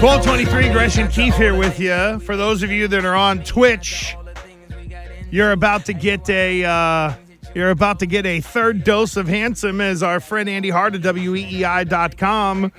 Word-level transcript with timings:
1223 0.00 0.68
Gresh 0.70 0.98
and 0.98 1.10
Keefe 1.10 1.36
here 1.36 1.56
with 1.56 1.78
you. 1.78 2.18
For 2.20 2.36
those 2.36 2.62
of 2.62 2.70
you 2.70 2.88
that 2.88 3.04
are 3.04 3.14
on 3.14 3.42
Twitch, 3.44 4.16
you're 5.30 5.52
about 5.52 5.84
to 5.86 5.92
get 5.92 6.28
a 6.28 6.64
uh, 6.64 7.14
you're 7.54 7.70
about 7.70 8.00
to 8.00 8.06
get 8.06 8.26
a 8.26 8.40
third 8.40 8.84
dose 8.84 9.16
of 9.16 9.28
handsome 9.28 9.80
as 9.80 10.02
our 10.02 10.20
friend 10.20 10.48
Andy 10.48 10.70
Hart 10.70 10.94
of 10.94 11.02
WEEI.com 11.02 12.72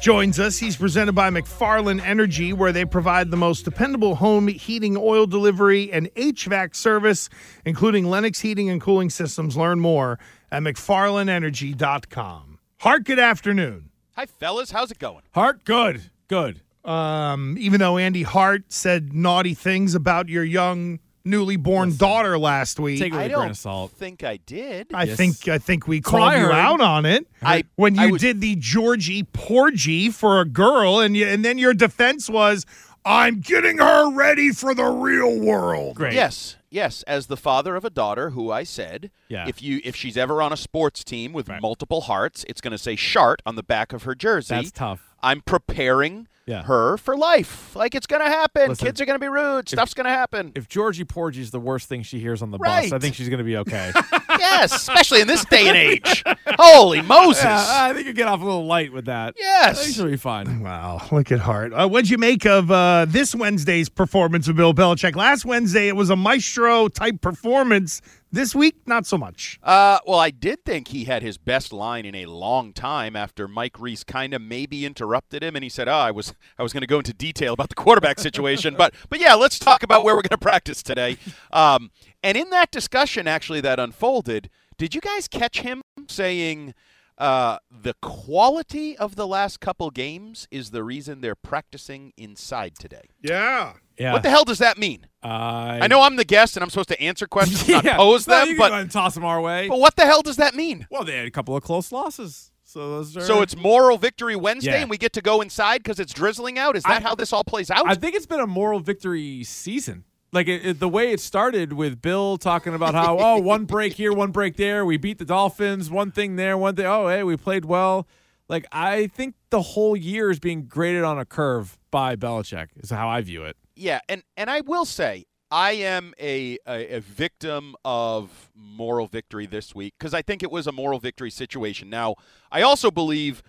joins 0.00 0.38
us. 0.38 0.58
He's 0.58 0.76
presented 0.76 1.14
by 1.14 1.30
McFarland 1.30 2.02
Energy, 2.02 2.52
where 2.52 2.72
they 2.72 2.84
provide 2.84 3.30
the 3.30 3.36
most 3.36 3.64
dependable 3.64 4.16
home 4.16 4.48
heating, 4.48 4.96
oil 4.96 5.26
delivery, 5.26 5.90
and 5.92 6.12
HVAC 6.14 6.76
service, 6.76 7.28
including 7.64 8.04
Lennox 8.06 8.40
heating 8.40 8.68
and 8.70 8.80
cooling 8.80 9.10
systems. 9.10 9.56
Learn 9.56 9.80
more 9.80 10.18
at 10.50 10.62
McFarlandEnergy.com. 10.62 12.58
Hart, 12.80 13.04
good 13.04 13.18
afternoon. 13.18 13.87
Hi, 14.18 14.26
fellas. 14.26 14.72
How's 14.72 14.90
it 14.90 14.98
going? 14.98 15.22
Hart, 15.32 15.64
good, 15.64 16.02
good. 16.26 16.60
Um, 16.84 17.54
even 17.56 17.78
though 17.78 17.98
Andy 17.98 18.24
Hart 18.24 18.64
said 18.72 19.12
naughty 19.12 19.54
things 19.54 19.94
about 19.94 20.28
your 20.28 20.42
young, 20.42 20.98
newly 21.24 21.54
born 21.54 21.96
daughter 21.96 22.36
last 22.36 22.80
week, 22.80 22.98
Take 22.98 23.12
it 23.12 23.14
with 23.14 23.20
I 23.20 23.24
a 23.26 23.28
grain 23.28 23.38
don't 23.42 23.50
of 23.52 23.56
salt. 23.58 23.92
think 23.92 24.24
I 24.24 24.38
did. 24.38 24.88
I 24.92 25.04
Yes. 25.04 25.16
think 25.16 25.46
I 25.46 25.58
think 25.58 25.86
we 25.86 25.98
what 26.00 26.08
I 26.08 26.10
called 26.10 26.32
you 26.32 26.38
heard. 26.46 26.50
out 26.52 26.80
on 26.80 27.06
it. 27.06 27.28
I- 27.42 27.62
when 27.76 27.96
I 27.96 28.06
you 28.06 28.12
was- 28.14 28.20
did 28.22 28.40
the 28.40 28.56
Georgie 28.56 29.22
Porgy 29.22 30.10
for 30.10 30.40
a 30.40 30.44
girl, 30.44 30.98
and 30.98 31.16
you, 31.16 31.24
and 31.24 31.44
then 31.44 31.56
your 31.56 31.72
defense 31.72 32.28
was, 32.28 32.66
"I'm 33.04 33.38
getting 33.38 33.78
her 33.78 34.10
ready 34.10 34.50
for 34.50 34.74
the 34.74 34.86
real 34.86 35.38
world." 35.38 35.94
Great. 35.94 36.14
Yes, 36.14 36.56
yes. 36.70 37.02
As 37.04 37.26
the 37.26 37.36
father 37.36 37.76
of 37.76 37.84
a 37.84 37.90
daughter, 37.90 38.30
who 38.30 38.50
I 38.50 38.62
said, 38.64 39.10
Yeah. 39.28 39.46
if 39.48 39.62
you 39.62 39.80
if 39.84 39.94
she's 39.96 40.16
ever 40.16 40.40
on 40.42 40.52
a 40.52 40.56
sports 40.56 41.04
team 41.04 41.32
with 41.32 41.48
multiple 41.60 42.02
hearts, 42.02 42.44
it's 42.48 42.60
going 42.60 42.72
to 42.72 42.78
say 42.78 42.96
"Shart" 42.96 43.40
on 43.46 43.56
the 43.56 43.62
back 43.62 43.92
of 43.92 44.02
her 44.04 44.14
jersey. 44.14 44.54
That's 44.54 44.70
tough. 44.70 45.14
I'm 45.22 45.40
preparing 45.40 46.28
Yeah. 46.48 46.62
her 46.64 46.96
for 46.96 47.16
life. 47.16 47.76
Like 47.76 47.94
it's 47.94 48.06
going 48.06 48.22
to 48.22 48.28
happen. 48.28 48.70
Listen, 48.70 48.86
Kids 48.86 49.00
are 49.00 49.04
going 49.04 49.18
to 49.20 49.24
be 49.24 49.28
rude. 49.28 49.68
Stuff's 49.68 49.94
going 49.94 50.06
to 50.06 50.10
happen. 50.10 50.52
If 50.54 50.66
Georgie 50.68 51.04
Porgy 51.04 51.42
is 51.42 51.50
the 51.50 51.60
worst 51.60 51.88
thing 51.88 52.02
she 52.02 52.18
hears 52.18 52.40
on 52.42 52.50
the 52.50 52.58
Right. 52.58 52.84
bus, 52.90 52.92
I 52.92 52.98
think 52.98 53.14
she's 53.14 53.28
going 53.28 53.38
to 53.38 53.44
be 53.44 53.58
okay. 53.58 53.92
yes, 54.30 54.74
especially 54.74 55.20
in 55.20 55.26
this 55.28 55.44
day 55.44 55.68
and 55.68 55.76
age. 55.76 56.24
Holy 56.58 57.02
Moses! 57.02 57.44
yeah, 57.44 57.66
I 57.68 57.92
think 57.92 58.06
you 58.06 58.12
get 58.14 58.26
off 58.28 58.40
a 58.40 58.44
little 58.44 58.66
light 58.66 58.92
with 58.92 59.04
that. 59.04 59.34
I 59.36 59.40
yes. 59.40 59.82
think 59.84 59.94
she'll 59.94 60.06
be 60.06 60.16
fine. 60.16 60.60
Wow, 60.60 61.06
look 61.12 61.30
at 61.30 61.38
Hart. 61.40 61.72
Uh, 61.72 61.86
what'd 61.86 62.08
you 62.10 62.18
make 62.18 62.46
of 62.46 62.70
uh, 62.70 63.04
this 63.08 63.34
Wednesday's 63.34 63.88
performance 63.88 64.48
of 64.48 64.56
Bill 64.56 64.72
Belichick? 64.74 65.14
Last 65.16 65.44
Wednesday, 65.44 65.88
it 65.88 65.96
was 65.96 66.08
a 66.10 66.16
maestro 66.16 66.88
type 66.88 67.20
performance. 67.20 68.00
This 68.30 68.54
week, 68.54 68.76
not 68.86 69.06
so 69.06 69.16
much. 69.16 69.58
Uh, 69.62 70.00
well, 70.06 70.18
I 70.18 70.30
did 70.30 70.62
think 70.62 70.88
he 70.88 71.04
had 71.04 71.22
his 71.22 71.38
best 71.38 71.72
line 71.72 72.04
in 72.04 72.14
a 72.14 72.26
long 72.26 72.74
time 72.74 73.16
after 73.16 73.48
Mike 73.48 73.80
Reiss 73.80 74.04
kind 74.04 74.34
of 74.34 74.42
maybe 74.42 74.84
interrupted 74.84 75.42
him, 75.42 75.56
and 75.56 75.62
he 75.62 75.70
said, 75.70 75.88
"Oh, 75.88 75.92
I 75.92 76.10
was 76.10 76.34
I 76.58 76.62
was 76.62 76.74
going 76.74 76.82
to 76.82 76.86
go 76.86 76.98
into 76.98 77.14
detail 77.14 77.54
about 77.54 77.70
the 77.70 77.74
quarterback 77.74 78.18
situation, 78.18 78.74
but 78.76 78.92
but 79.08 79.18
yeah, 79.18 79.34
let's 79.34 79.58
talk 79.58 79.82
about 79.82 80.04
where 80.04 80.14
we're 80.14 80.22
going 80.22 80.28
to 80.30 80.38
practice 80.38 80.82
today." 80.82 81.16
Um, 81.52 81.90
and 82.22 82.36
in 82.36 82.50
that 82.50 82.70
discussion, 82.70 83.26
actually, 83.26 83.62
that 83.62 83.80
unfolded, 83.80 84.50
did 84.76 84.94
you 84.94 85.00
guys 85.00 85.26
catch 85.26 85.60
him 85.60 85.82
saying? 86.06 86.74
Uh, 87.18 87.58
the 87.70 87.94
quality 88.00 88.96
of 88.96 89.16
the 89.16 89.26
last 89.26 89.58
couple 89.60 89.90
games 89.90 90.46
is 90.52 90.70
the 90.70 90.84
reason 90.84 91.20
they're 91.20 91.34
practicing 91.34 92.12
inside 92.16 92.76
today. 92.78 93.02
Yeah. 93.20 93.72
Yeah. 93.98 94.12
What 94.12 94.22
the 94.22 94.30
hell 94.30 94.44
does 94.44 94.58
that 94.58 94.78
mean? 94.78 95.06
I, 95.22 95.80
I 95.82 95.86
know 95.88 96.02
I'm 96.02 96.14
the 96.14 96.24
guest 96.24 96.56
and 96.56 96.62
I'm 96.62 96.70
supposed 96.70 96.90
to 96.90 97.00
answer 97.02 97.26
questions, 97.26 97.68
yeah. 97.68 97.80
not 97.80 97.96
pose 97.96 98.28
No, 98.28 98.38
them, 98.38 98.46
you 98.48 98.54
can 98.54 98.58
but, 98.60 98.68
go 98.68 98.72
ahead 98.74 98.82
and 98.84 98.90
toss 98.92 99.14
them 99.14 99.24
our 99.24 99.40
way. 99.40 99.66
but 99.68 99.80
what 99.80 99.96
the 99.96 100.04
hell 100.06 100.22
does 100.22 100.36
that 100.36 100.54
mean? 100.54 100.86
Well, 100.92 101.02
they 101.02 101.16
had 101.16 101.26
a 101.26 101.30
couple 101.32 101.56
of 101.56 101.64
close 101.64 101.90
losses. 101.90 102.52
So 102.62 102.88
those 102.90 103.16
are. 103.16 103.22
So 103.22 103.42
it's 103.42 103.56
moral 103.56 103.96
victory 103.98 104.36
Wednesday, 104.36 104.72
Yeah. 104.72 104.82
and 104.82 104.90
we 104.90 104.98
get 104.98 105.14
to 105.14 105.22
go 105.22 105.40
inside 105.40 105.78
because 105.82 105.98
it's 105.98 106.12
drizzling 106.12 106.58
out. 106.58 106.76
Is 106.76 106.84
that 106.84 106.98
I- 106.98 107.00
how 107.00 107.14
this 107.16 107.32
all 107.32 107.42
plays 107.42 107.70
out? 107.70 107.88
I 107.88 107.94
think 107.94 108.14
it's 108.14 108.26
been 108.26 108.40
a 108.40 108.46
moral 108.46 108.78
victory 108.78 109.42
season. 109.42 110.04
Like 110.32 110.46
it, 110.48 110.64
it- 110.66 110.78
the 110.80 110.88
way 110.88 111.12
it 111.12 111.20
started 111.20 111.72
with 111.72 112.02
Bill 112.02 112.36
talking 112.36 112.74
about 112.74 112.94
how 112.94 113.18
oh 113.18 113.38
one 113.38 113.64
break 113.64 113.94
here, 113.94 114.12
one 114.12 114.30
break 114.30 114.56
there, 114.56 114.84
we 114.84 114.96
beat 114.96 115.18
the 115.18 115.24
Dolphins, 115.24 115.90
one 115.90 116.10
thing 116.10 116.36
there, 116.36 116.56
one 116.58 116.74
thing. 116.76 116.86
Oh 116.86 117.08
hey, 117.08 117.22
we 117.22 117.36
played 117.36 117.64
well. 117.64 118.06
Like 118.48 118.66
I 118.72 119.06
think 119.08 119.34
the 119.50 119.62
whole 119.62 119.96
year 119.96 120.30
is 120.30 120.38
being 120.38 120.66
graded 120.66 121.04
on 121.04 121.18
a 121.18 121.24
curve 121.24 121.78
by 121.90 122.16
Belichick. 122.16 122.68
Is 122.76 122.90
how 122.90 123.08
I 123.08 123.20
view 123.22 123.44
it. 123.44 123.56
yeah, 123.74 124.00
and 124.08 124.22
and 124.36 124.50
I 124.50 124.60
will 124.62 124.84
say 124.84 125.24
I 125.50 125.72
am 125.72 126.12
a 126.20 126.58
a, 126.66 126.96
a 126.96 127.00
victim 127.00 127.74
of 127.84 128.50
moral 128.54 129.06
victory 129.06 129.46
this 129.46 129.74
week 129.74 129.94
because 129.98 130.12
I 130.14 130.20
think 130.22 130.42
it 130.42 130.50
was 130.50 130.66
a 130.66 130.72
moral 130.72 130.98
victory 130.98 131.30
situation. 131.30 131.88
Now 131.90 132.16
I 132.52 132.60
also 132.62 132.90
believe 132.90 133.42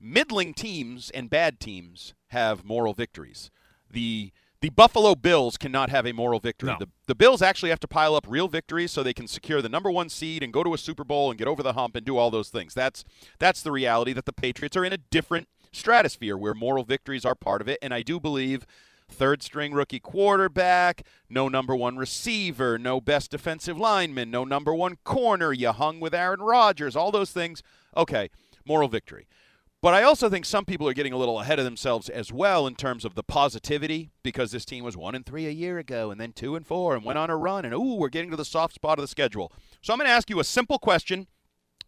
middling 0.00 0.52
teams 0.54 1.10
and 1.10 1.30
bad 1.30 1.60
teams 1.60 2.14
have 2.28 2.64
moral 2.64 2.92
victories. 2.94 3.50
The 3.90 4.32
the 4.64 4.70
Buffalo 4.70 5.14
Bills 5.14 5.58
cannot 5.58 5.90
have 5.90 6.06
a 6.06 6.12
moral 6.12 6.40
victory. 6.40 6.70
No. 6.70 6.78
The, 6.78 6.88
the 7.06 7.14
Bills 7.14 7.42
actually 7.42 7.68
have 7.68 7.80
to 7.80 7.86
pile 7.86 8.14
up 8.14 8.24
real 8.26 8.48
victories 8.48 8.92
so 8.92 9.02
they 9.02 9.12
can 9.12 9.28
secure 9.28 9.60
the 9.60 9.68
number 9.68 9.90
one 9.90 10.08
seed 10.08 10.42
and 10.42 10.54
go 10.54 10.64
to 10.64 10.72
a 10.72 10.78
Super 10.78 11.04
Bowl 11.04 11.28
and 11.28 11.38
get 11.38 11.46
over 11.46 11.62
the 11.62 11.74
hump 11.74 11.94
and 11.94 12.06
do 12.06 12.16
all 12.16 12.30
those 12.30 12.48
things. 12.48 12.72
That's 12.72 13.04
that's 13.38 13.60
the 13.60 13.70
reality 13.70 14.14
that 14.14 14.24
the 14.24 14.32
Patriots 14.32 14.74
are 14.74 14.82
in 14.86 14.94
a 14.94 14.96
different 14.96 15.48
stratosphere 15.70 16.34
where 16.38 16.54
moral 16.54 16.82
victories 16.82 17.26
are 17.26 17.34
part 17.34 17.60
of 17.60 17.68
it. 17.68 17.78
And 17.82 17.92
I 17.92 18.00
do 18.00 18.18
believe 18.18 18.64
third 19.06 19.42
string 19.42 19.74
rookie 19.74 20.00
quarterback, 20.00 21.02
no 21.28 21.46
number 21.46 21.76
one 21.76 21.98
receiver, 21.98 22.78
no 22.78 23.02
best 23.02 23.32
defensive 23.32 23.76
lineman, 23.76 24.30
no 24.30 24.44
number 24.44 24.74
one 24.74 24.96
corner, 25.04 25.52
you 25.52 25.72
hung 25.72 26.00
with 26.00 26.14
Aaron 26.14 26.40
Rodgers, 26.40 26.96
all 26.96 27.10
those 27.10 27.32
things. 27.32 27.62
Okay, 27.94 28.30
moral 28.64 28.88
victory. 28.88 29.26
But 29.84 29.92
I 29.92 30.02
also 30.02 30.30
think 30.30 30.46
some 30.46 30.64
people 30.64 30.88
are 30.88 30.94
getting 30.94 31.12
a 31.12 31.18
little 31.18 31.40
ahead 31.40 31.58
of 31.58 31.66
themselves 31.66 32.08
as 32.08 32.32
well 32.32 32.66
in 32.66 32.74
terms 32.74 33.04
of 33.04 33.16
the 33.16 33.22
positivity 33.22 34.12
because 34.22 34.50
this 34.50 34.64
team 34.64 34.82
was 34.82 34.96
one 34.96 35.14
and 35.14 35.26
three 35.26 35.46
a 35.46 35.50
year 35.50 35.76
ago 35.76 36.10
and 36.10 36.18
then 36.18 36.32
two 36.32 36.56
and 36.56 36.66
four 36.66 36.96
and 36.96 37.04
went 37.04 37.18
on 37.18 37.28
a 37.28 37.36
run 37.36 37.66
and 37.66 37.74
ooh, 37.74 37.96
we're 37.96 38.08
getting 38.08 38.30
to 38.30 38.36
the 38.38 38.46
soft 38.46 38.74
spot 38.74 38.98
of 38.98 39.02
the 39.02 39.08
schedule. 39.08 39.52
So 39.82 39.92
I'm 39.92 39.98
going 39.98 40.08
to 40.08 40.14
ask 40.14 40.30
you 40.30 40.40
a 40.40 40.44
simple 40.44 40.78
question, 40.78 41.26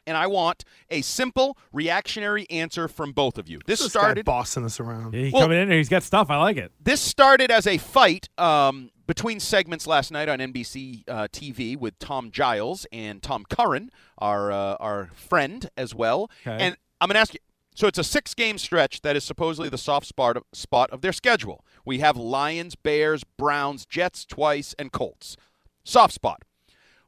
and 0.06 0.14
I 0.14 0.26
want 0.26 0.62
a 0.90 1.00
simple 1.00 1.56
reactionary 1.72 2.46
answer 2.50 2.86
from 2.86 3.12
both 3.12 3.38
of 3.38 3.48
you. 3.48 3.60
This 3.64 3.80
This 3.80 3.94
guy 3.94 4.00
started 4.00 4.26
bossing 4.26 4.66
us 4.66 4.78
around. 4.78 5.14
He 5.14 5.30
Well- 5.30 5.44
coming 5.44 5.58
in 5.58 5.68
here. 5.70 5.78
he's 5.78 5.88
got 5.88 6.02
stuff. 6.02 6.28
I 6.28 6.36
like 6.36 6.58
it. 6.58 6.72
this 6.78 7.00
started 7.00 7.50
as 7.50 7.66
a 7.66 7.78
fight 7.78 8.28
um, 8.36 8.90
between 9.06 9.40
segments 9.40 9.86
last 9.86 10.12
night 10.12 10.28
on 10.28 10.38
NBC 10.38 11.04
uh, 11.08 11.28
TV 11.32 11.78
with 11.78 11.98
Tom 11.98 12.30
Giles 12.30 12.84
and 12.92 13.22
Tom 13.22 13.46
Curran, 13.48 13.90
our 14.18 14.52
uh, 14.52 14.76
our 14.80 15.08
friend 15.14 15.70
as 15.78 15.94
well. 15.94 16.30
Okay. 16.46 16.62
And 16.62 16.76
I'm 17.00 17.08
going 17.08 17.14
to 17.14 17.20
ask 17.20 17.32
you. 17.32 17.40
So 17.76 17.86
it's 17.86 17.98
a 17.98 18.04
six-game 18.04 18.56
stretch 18.56 19.02
that 19.02 19.16
is 19.16 19.24
supposedly 19.24 19.68
the 19.68 19.76
soft 19.76 20.06
spot 20.06 20.38
of, 20.38 20.44
spot 20.54 20.88
of 20.90 21.02
their 21.02 21.12
schedule. 21.12 21.62
We 21.84 21.98
have 21.98 22.16
Lions, 22.16 22.74
Bears, 22.74 23.22
Browns, 23.22 23.84
Jets 23.84 24.24
twice, 24.24 24.74
and 24.78 24.90
Colts. 24.90 25.36
Soft 25.84 26.14
spot. 26.14 26.40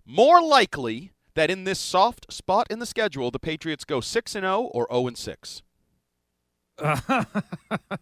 More 0.05 0.43
likely 0.43 1.13
that 1.35 1.51
in 1.51 1.65
this 1.65 1.81
soft 1.81 2.31
spot 2.31 2.67
in 2.69 2.81
the 2.81 2.87
schedule, 2.87 3.31
the 3.31 3.39
Patriots 3.39 3.87
go 3.87 4.03
six 4.03 4.35
and 4.35 4.45
zero 4.45 4.65
or 4.75 4.87
zero 4.93 5.07
and 5.07 5.17
six. 5.17 5.63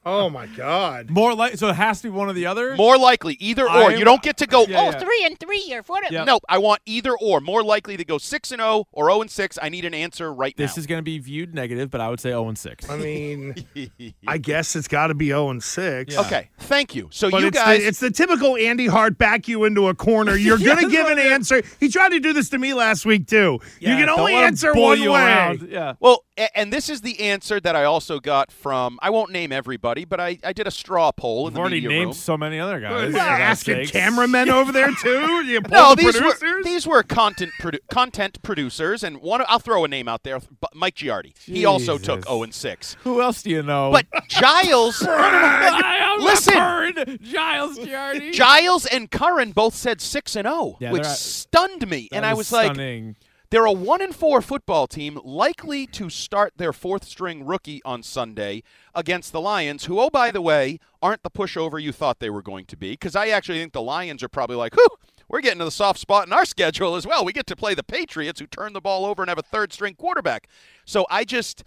Oh 0.04 0.28
my 0.30 0.46
God. 0.46 1.10
More 1.16 1.34
like 1.34 1.56
so 1.56 1.68
it 1.68 1.76
has 1.76 2.00
to 2.02 2.08
be 2.08 2.10
one 2.10 2.28
or 2.28 2.32
the 2.32 2.46
other. 2.46 2.76
More 2.76 2.98
likely, 2.98 3.36
either 3.40 3.64
or. 3.64 3.70
I'm- 3.70 3.98
you 3.98 4.04
don't 4.04 4.22
get 4.22 4.36
to 4.38 4.46
go 4.46 4.66
Yeah, 4.66 4.80
oh 4.80 4.84
yeah. 4.90 4.98
three 4.98 5.24
and 5.24 5.38
three 5.38 5.72
or 5.72 5.82
four. 5.82 5.98
and-" 6.02 6.12
Yep. 6.12 6.26
No, 6.26 6.40
I 6.48 6.58
want 6.58 6.82
either 6.86 7.16
or. 7.20 7.40
More 7.40 7.62
likely 7.62 7.96
to 7.96 8.04
go 8.04 8.18
six 8.18 8.52
and 8.52 8.60
zero 8.60 8.84
or 8.92 9.06
zero 9.10 9.20
and 9.22 9.30
six. 9.30 9.58
I 9.60 9.68
need 9.68 9.84
an 9.84 9.94
answer 9.94 10.32
right 10.32 10.54
now. 10.58 10.64
This 10.64 10.76
now. 10.76 10.80
is 10.80 10.86
going 10.86 10.98
to 10.98 11.02
be 11.02 11.18
viewed 11.18 11.54
negative, 11.54 11.90
but 11.90 12.00
I 12.00 12.08
would 12.08 12.20
say 12.20 12.30
zero 12.30 12.48
and 12.48 12.58
six. 12.58 12.88
I 12.88 12.96
mean, 12.96 13.54
I 14.26 14.38
guess 14.38 14.76
it's 14.76 14.88
got 14.88 15.08
to 15.08 15.14
be 15.14 15.26
0 15.28 15.50
and 15.50 15.62
6. 15.62 16.14
Yeah. 16.14 16.20
okay. 16.20 16.50
Thank 16.58 16.94
you. 16.94 17.08
So 17.12 17.30
But 17.30 17.40
you 17.40 17.46
it's, 17.48 17.56
guys, 17.58 17.80
the, 17.80 17.86
it's 17.86 18.00
the 18.00 18.10
typical 18.10 18.56
Andy 18.56 18.86
Hart 18.86 19.18
back 19.18 19.48
you 19.48 19.64
into 19.64 19.88
a 19.88 19.94
corner. 19.94 20.36
You're 20.36 20.58
going 20.58 20.78
to 20.84 20.90
give 20.90 21.06
an 21.06 21.18
answer. 21.18 21.62
He 21.80 21.88
tried 21.88 22.10
to 22.10 22.20
do 22.20 22.32
this 22.32 22.48
to 22.50 22.58
me 22.58 22.74
last 22.74 23.06
week, 23.06 23.26
too. 23.26 23.58
you 23.80 23.88
can 23.88 24.06
don't 24.06 24.20
only 24.20 24.34
let 24.34 24.44
answer 24.44 24.72
bull 24.74 24.84
one 24.84 25.00
you 25.00 25.12
way. 25.12 25.20
around. 25.22 25.68
Yeah. 25.70 25.94
well, 26.00 26.14
a- 26.14 26.25
and 26.54 26.72
this 26.72 26.88
is 26.90 27.00
the 27.00 27.20
answer 27.20 27.58
that 27.60 27.74
I 27.76 27.84
also 27.84 28.20
got 28.20 28.50
from. 28.52 28.98
I 29.02 29.10
won't 29.10 29.30
name 29.32 29.52
everybody, 29.52 30.04
but 30.04 30.20
I, 30.20 30.38
I 30.44 30.52
did 30.52 30.66
a 30.66 30.70
straw 30.70 31.10
poll 31.12 31.40
in 31.48 31.52
We've 31.52 31.54
the 31.54 31.60
already 31.60 31.76
media 31.76 31.88
named 31.88 32.04
room. 32.06 32.12
so 32.14 32.36
many 32.36 32.58
other 32.60 32.78
guys. 32.80 32.92
What, 32.92 33.06
for 33.06 33.12
God's 33.12 33.40
asking 33.40 33.74
sakes. 33.76 33.90
cameramen 33.92 34.50
over 34.50 34.72
there, 34.72 34.90
too? 34.92 35.26
You 35.46 35.60
No, 35.70 35.94
the 35.94 36.02
these 36.02 36.20
were 36.20 36.62
these 36.64 36.86
were 36.86 37.02
content 37.02 37.52
produ- 37.60 37.78
content 37.90 38.42
producers, 38.42 39.02
and 39.04 39.18
one 39.20 39.42
I'll 39.48 39.58
throw 39.60 39.84
a 39.84 39.88
name 39.88 40.08
out 40.08 40.22
there, 40.24 40.40
Mike 40.74 40.96
Giardi. 40.96 41.36
He 41.38 41.64
also 41.64 41.98
took 41.98 42.16
Jesus. 42.20 42.24
zero 42.28 42.42
and 42.42 42.54
six. 42.54 42.96
Who 43.04 43.20
else 43.22 43.42
do 43.42 43.50
you 43.50 43.62
know? 43.62 43.90
But 43.92 44.06
Giles, 44.28 45.00
Listen. 46.18 46.54
Bird, 46.54 47.18
Giles 47.22 47.78
Giardi. 47.78 48.32
Giles 48.32 48.86
and 48.86 49.10
Curran 49.10 49.52
both 49.52 49.74
said 49.74 50.00
six 50.00 50.34
and 50.36 50.46
zero, 50.46 50.76
Yeah, 50.80 50.92
which 50.92 51.04
stunned 51.04 51.88
me. 51.88 52.08
And 52.12 52.24
I 52.26 52.32
is 52.32 52.38
was 52.38 52.52
like, 52.52 52.74
stunning. 52.74 53.16
They're 53.50 53.64
a 53.64 53.72
one 53.72 54.02
and 54.02 54.14
four 54.14 54.42
football 54.42 54.86
team, 54.86 55.20
likely 55.24 55.86
to 55.88 56.10
start 56.10 56.54
their 56.56 56.72
fourth 56.72 57.04
string 57.04 57.46
rookie 57.46 57.80
on 57.84 58.02
Sunday 58.02 58.62
against 58.94 59.32
the 59.32 59.40
Lions, 59.40 59.84
who, 59.84 60.00
oh 60.00 60.10
by 60.10 60.30
the 60.30 60.42
way, 60.42 60.80
aren't 61.00 61.22
the 61.22 61.30
pushover 61.30 61.80
you 61.80 61.92
thought 61.92 62.18
they 62.18 62.30
were 62.30 62.42
going 62.42 62.64
to 62.66 62.76
be. 62.76 62.92
Because 62.92 63.14
I 63.14 63.28
actually 63.28 63.60
think 63.60 63.72
the 63.72 63.82
Lions 63.82 64.22
are 64.22 64.28
probably 64.28 64.56
like, 64.56 64.74
whew, 64.74 64.88
we're 65.28 65.40
getting 65.40 65.60
to 65.60 65.64
the 65.64 65.70
soft 65.70 66.00
spot 66.00 66.26
in 66.26 66.32
our 66.32 66.44
schedule 66.46 66.96
as 66.96 67.06
well. 67.06 67.24
We 67.24 67.32
get 67.32 67.46
to 67.46 67.56
play 67.56 67.74
the 67.74 67.84
Patriots, 67.84 68.40
who 68.40 68.46
turn 68.46 68.72
the 68.72 68.80
ball 68.80 69.04
over 69.04 69.22
and 69.22 69.28
have 69.28 69.38
a 69.38 69.42
third 69.42 69.72
string 69.72 69.94
quarterback. 69.94 70.48
So 70.84 71.06
I 71.08 71.24
just 71.24 71.62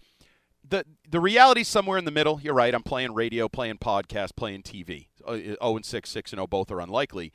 the 0.68 0.86
the 1.10 1.20
reality's 1.20 1.68
somewhere 1.68 1.98
in 1.98 2.06
the 2.06 2.12
middle. 2.12 2.40
You're 2.42 2.54
right. 2.54 2.74
I'm 2.74 2.84
playing 2.84 3.14
radio, 3.14 3.48
playing 3.48 3.78
podcast, 3.78 4.36
playing 4.36 4.64
TV. 4.64 5.08
Uh, 5.26 5.38
0 5.38 5.58
and 5.62 5.86
6, 5.86 6.10
6 6.10 6.32
and 6.34 6.38
0 6.40 6.48
both 6.48 6.72
are 6.72 6.80
unlikely. 6.80 7.32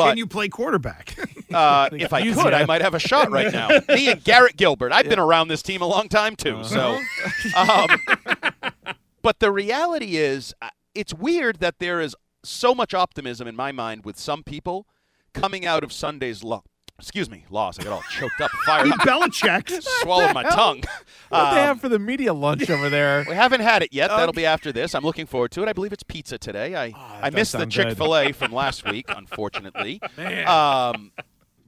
But 0.00 0.08
Can 0.08 0.18
you 0.18 0.26
play 0.26 0.48
quarterback? 0.48 1.14
uh, 1.52 1.90
if 1.92 2.12
I 2.14 2.22
could, 2.32 2.54
I 2.54 2.64
might 2.64 2.80
have 2.80 2.94
a 2.94 2.98
shot 2.98 3.30
right 3.30 3.52
now. 3.52 3.68
Me 3.88 4.10
and 4.10 4.24
Garrett 4.24 4.56
Gilbert. 4.56 4.92
I've 4.92 5.08
been 5.08 5.18
around 5.18 5.48
this 5.48 5.62
team 5.62 5.82
a 5.82 5.86
long 5.86 6.08
time 6.08 6.36
too. 6.36 6.64
So, 6.64 6.98
um, 7.54 7.88
but 9.20 9.40
the 9.40 9.52
reality 9.52 10.16
is, 10.16 10.54
uh, 10.62 10.70
it's 10.94 11.12
weird 11.12 11.60
that 11.60 11.80
there 11.80 12.00
is 12.00 12.16
so 12.42 12.74
much 12.74 12.94
optimism 12.94 13.46
in 13.46 13.54
my 13.54 13.72
mind 13.72 14.06
with 14.06 14.18
some 14.18 14.42
people 14.42 14.86
coming 15.34 15.66
out 15.66 15.84
of 15.84 15.92
Sunday's 15.92 16.42
lo- 16.42 16.64
excuse 17.00 17.28
me 17.30 17.44
loss. 17.50 17.78
I 17.78 17.84
got 17.84 17.92
all 17.92 18.02
choked 18.10 18.40
up, 18.40 18.50
fired 18.64 18.84
Beat 18.84 18.92
up, 18.94 19.00
Belichick. 19.00 19.82
swallowed 20.02 20.34
my 20.34 20.42
tongue. 20.44 20.82
What 21.30 21.52
they 21.54 21.60
Um, 21.60 21.66
have 21.66 21.80
for 21.80 21.88
the 21.88 22.00
media 22.00 22.34
lunch 22.34 22.68
over 22.68 22.88
there? 22.90 23.24
we 23.28 23.36
haven't 23.36 23.60
had 23.60 23.84
it 23.84 23.92
yet. 23.92 24.08
That'll 24.08 24.32
be 24.32 24.44
after 24.46 24.72
this. 24.72 24.96
I'm 24.96 25.04
looking 25.04 25.26
forward 25.26 25.52
to 25.52 25.62
it. 25.62 25.68
I 25.68 25.72
believe 25.72 25.92
it's 25.92 26.02
pizza 26.02 26.38
today. 26.38 26.74
I 26.74 26.88
that 26.90 26.96
I 27.22 27.30
missed 27.30 27.52
the. 27.56 27.66
Chick 27.66 27.96
Fil 27.96 28.16
A 28.16 28.32
from 28.32 28.52
last 28.52 28.84
week, 28.84 29.06
unfortunately. 29.08 30.00
Um, 30.46 31.12